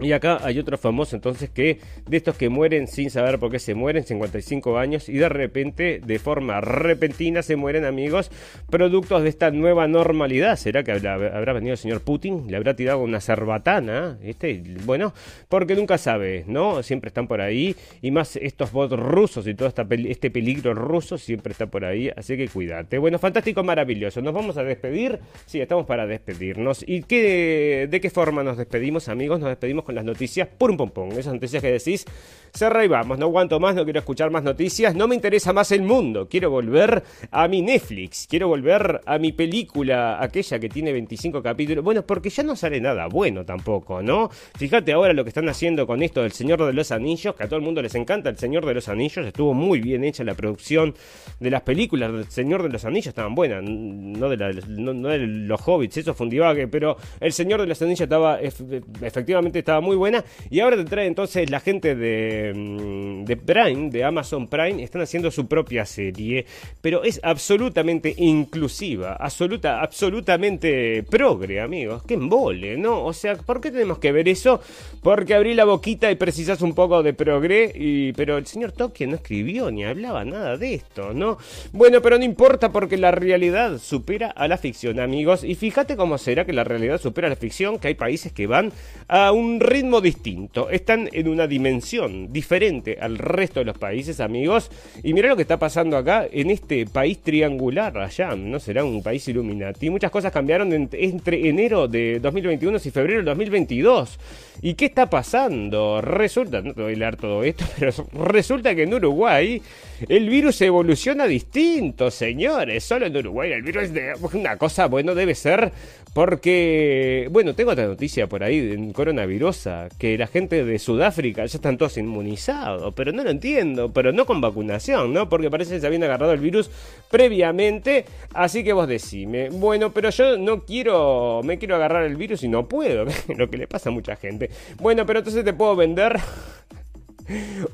[0.00, 1.78] Y acá hay otro famoso entonces que
[2.08, 6.00] de estos que mueren sin saber por qué se mueren, 55 años, y de repente,
[6.04, 8.30] de forma repentina, se mueren amigos,
[8.70, 10.56] productos de esta nueva normalidad.
[10.56, 12.50] ¿Será que habrá, venido el señor Putin?
[12.50, 14.18] ¿Le habrá tirado una cerbatana?
[14.22, 15.12] Este, bueno,
[15.48, 16.82] porque nunca sabe, ¿no?
[16.82, 21.52] Siempre están por ahí, y más estos bots rusos y todo este peligro ruso siempre
[21.52, 22.98] está por ahí, así que cuídate.
[22.98, 24.20] Bueno, fantástico, maravilloso.
[24.22, 25.18] ¿Nos vamos a despedir?
[25.46, 26.84] Sí, estamos para despedirnos.
[26.86, 29.40] ¿Y qué, de qué forma nos despedimos, amigos?
[29.40, 31.12] Nos despedimos con las noticias por un pompón.
[31.12, 32.04] Esas noticias que decís,
[32.52, 35.72] cerra y vamos, no aguanto más, no quiero escuchar más noticias, no me interesa más
[35.72, 36.28] el mundo.
[36.28, 41.84] Quiero volver a mi Netflix, quiero volver a mi película, aquella que tiene 25 capítulos.
[41.84, 44.30] Bueno, porque ya no sale nada bueno tampoco, ¿no?
[44.56, 47.46] Fíjate ahora lo que están haciendo con esto del Señor de los Anillos, que a
[47.46, 50.34] todo el mundo les encanta el Señor de los Anillos, estuvo muy bien hecha la
[50.34, 50.94] producción
[51.38, 55.98] de las películas del Señor de los Anillos, estaban buenas, no de, de los hobbits,
[55.98, 56.30] eso fue un
[56.70, 60.24] pero el Señor de los Anillos estaba, efectivamente estaba muy buena.
[60.50, 65.02] Y ahora te trae entonces la gente de, mm, de Prime, de Amazon Prime, están
[65.02, 66.46] haciendo su propia serie,
[66.80, 72.02] pero es absolutamente inclusiva, absoluta, absolutamente progre, amigos.
[72.04, 73.04] Que embole, ¿no?
[73.04, 74.60] O sea, ¿por qué tenemos que ver eso?
[75.02, 79.10] Porque abrí la boquita y precisas un poco de progre, y, pero el señor Tolkien
[79.10, 81.38] no escribió ni hablaba nada de esto, ¿no?
[81.72, 85.44] Bueno, pero no importa porque la realidad supera a la ficción, amigos.
[85.44, 88.46] Y fíjate cómo será que la realidad supera a la ficción, que hay países que
[88.46, 88.72] van
[89.08, 94.70] a un ritmo distinto, están en una dimensión diferente al resto de los países, amigos.
[95.02, 98.58] Y mira lo que está pasando acá en este país triangular allá, ¿no?
[98.58, 99.90] Será un país Illuminati.
[99.90, 104.18] Muchas cosas cambiaron entre enero de 2021 y febrero de 2022.
[104.62, 106.00] ¿Y qué está pasando?
[106.02, 109.62] Resulta, no te voy a leer todo esto, pero resulta que en Uruguay
[110.08, 112.84] el virus evoluciona distinto, señores.
[112.84, 115.72] Solo en Uruguay el virus es de una cosa, bueno, debe ser
[116.12, 121.56] porque, bueno, tengo otra noticia por ahí en coronavirus, que la gente de Sudáfrica ya
[121.56, 125.28] están todos inmunizados, pero no lo entiendo, pero no con vacunación, ¿no?
[125.28, 126.68] Porque parece que se habían agarrado el virus
[127.10, 132.42] previamente, así que vos decime, bueno, pero yo no quiero, me quiero agarrar el virus
[132.42, 133.04] y no puedo,
[133.36, 134.50] lo que le pasa a mucha gente.
[134.80, 136.18] Bueno, pero entonces te puedo vender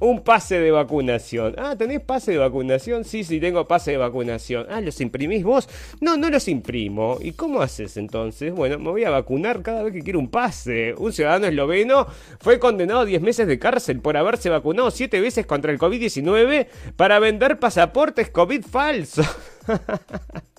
[0.01, 1.55] un pase de vacunación.
[1.59, 3.05] Ah, ¿tenés pase de vacunación?
[3.05, 4.67] Sí, sí, tengo pase de vacunación.
[4.71, 5.69] Ah, ¿los imprimís vos?
[6.01, 7.19] No, no los imprimo.
[7.21, 8.53] ¿Y cómo haces entonces?
[8.53, 10.95] Bueno, me voy a vacunar cada vez que quiero un pase.
[10.99, 12.07] Un ciudadano esloveno
[12.41, 16.67] fue condenado a 10 meses de cárcel por haberse vacunado 7 veces contra el COVID-19
[16.97, 19.27] para vender pasaportes COVID falsos.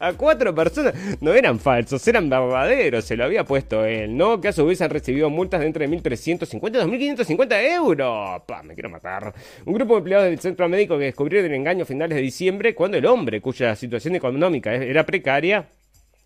[0.00, 0.94] a cuatro personas.
[1.20, 3.04] No eran falsos, eran verdaderos.
[3.04, 4.40] Se lo había puesto él, ¿no?
[4.40, 8.42] Que a su vez han recibido multas de entre 1.350 y 2.550 euros.
[8.46, 9.32] Pa, me quiero matar.
[9.64, 12.74] Un grupo de empleados del centro médico que descubrieron el engaño a finales de diciembre
[12.74, 15.68] cuando el hombre, cuya situación económica era precaria,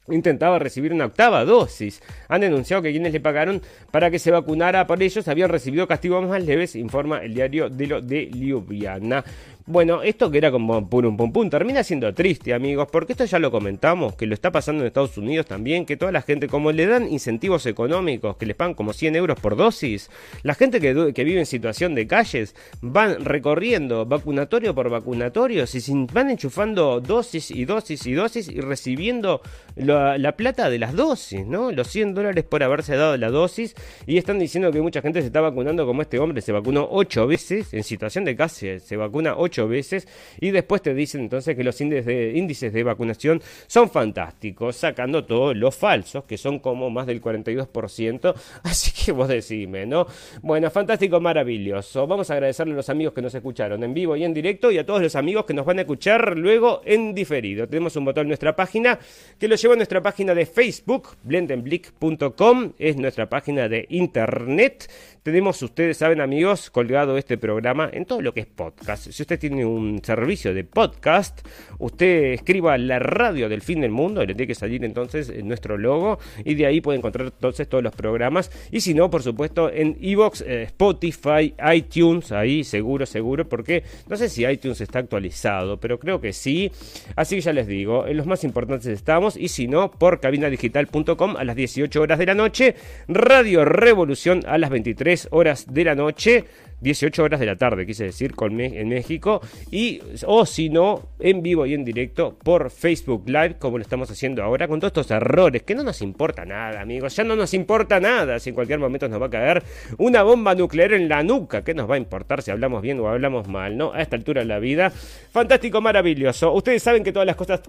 [0.09, 2.03] intentaba recibir una octava dosis.
[2.29, 6.27] Han denunciado que quienes le pagaron para que se vacunara por ellos habían recibido castigos
[6.27, 9.25] más leves, informa el diario de lo de Ljubljana.
[9.71, 13.39] Bueno, esto que era como pum pum pum termina siendo triste, amigos, porque esto ya
[13.39, 16.73] lo comentamos, que lo está pasando en Estados Unidos también, que toda la gente, como
[16.73, 20.11] le dan incentivos económicos, que les pagan como 100 euros por dosis,
[20.43, 26.07] la gente que, que vive en situación de calles van recorriendo vacunatorio por vacunatorio, y
[26.13, 29.41] van enchufando dosis y dosis y dosis y recibiendo
[29.77, 31.71] la, la plata de las dosis, ¿no?
[31.71, 35.29] Los 100 dólares por haberse dado la dosis, y están diciendo que mucha gente se
[35.29, 39.35] está vacunando como este hombre, se vacunó 8 veces en situación de calle, se vacuna
[39.37, 40.09] 8 veces
[40.41, 45.25] y después te dicen entonces que los índices de, índices de vacunación son fantásticos, sacando
[45.25, 50.07] todos los falsos, que son como más del 42%, así que vos decime, ¿no?
[50.43, 52.07] Bueno, fantástico, maravilloso.
[52.07, 54.79] Vamos a agradecerle a los amigos que nos escucharon en vivo y en directo y
[54.79, 57.69] a todos los amigos que nos van a escuchar luego en diferido.
[57.69, 58.99] Tenemos un botón en nuestra página
[59.39, 64.91] que lo lleva a nuestra página de Facebook, blendenblick.com, es nuestra página de internet.
[65.23, 69.11] Tenemos, ustedes saben amigos, colgado este programa en todo lo que es podcast.
[69.11, 71.45] Si usted tiene tiene un servicio de podcast,
[71.81, 75.77] usted escriba la radio del fin del mundo, y le tiene que salir entonces nuestro
[75.77, 78.53] logo, y de ahí puede encontrar entonces todos los programas.
[78.71, 84.17] Y si no, por supuesto, en Evox, eh, Spotify, iTunes, ahí seguro, seguro, porque no
[84.17, 86.71] sé si iTunes está actualizado, pero creo que sí.
[87.17, 91.37] Así que ya les digo, en los más importantes estamos, y si no, por cabinadigital.com
[91.37, 92.77] a las 18 horas de la noche,
[93.09, 96.45] Radio Revolución a las 23 horas de la noche.
[96.81, 99.41] 18 horas de la tarde, quise decir, con en México.
[99.71, 104.11] Y, o si no, en vivo y en directo por Facebook Live, como lo estamos
[104.11, 107.15] haciendo ahora, con todos estos errores, que no nos importa nada, amigos.
[107.17, 109.63] Ya no nos importa nada si en cualquier momento nos va a caer
[109.99, 111.63] una bomba nuclear en la nuca.
[111.63, 113.93] ¿Qué nos va a importar si hablamos bien o hablamos mal, no?
[113.93, 114.91] A esta altura de la vida.
[114.91, 116.53] Fantástico, maravilloso.
[116.53, 117.61] Ustedes saben que todas las cosas.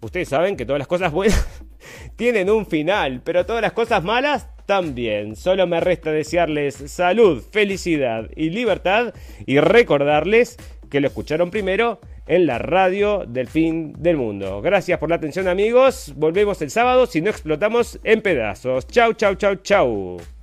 [0.00, 1.62] Ustedes saben que todas las cosas buenas
[2.16, 5.36] tienen un final, pero todas las cosas malas también.
[5.36, 9.14] Solo me resta desearles salud, felicidad y libertad
[9.46, 10.56] y recordarles
[10.90, 14.62] que lo escucharon primero en la radio del fin del mundo.
[14.62, 16.12] Gracias por la atención amigos.
[16.16, 18.86] Volvemos el sábado si no explotamos en pedazos.
[18.86, 20.41] Chau, chau, chau, chau.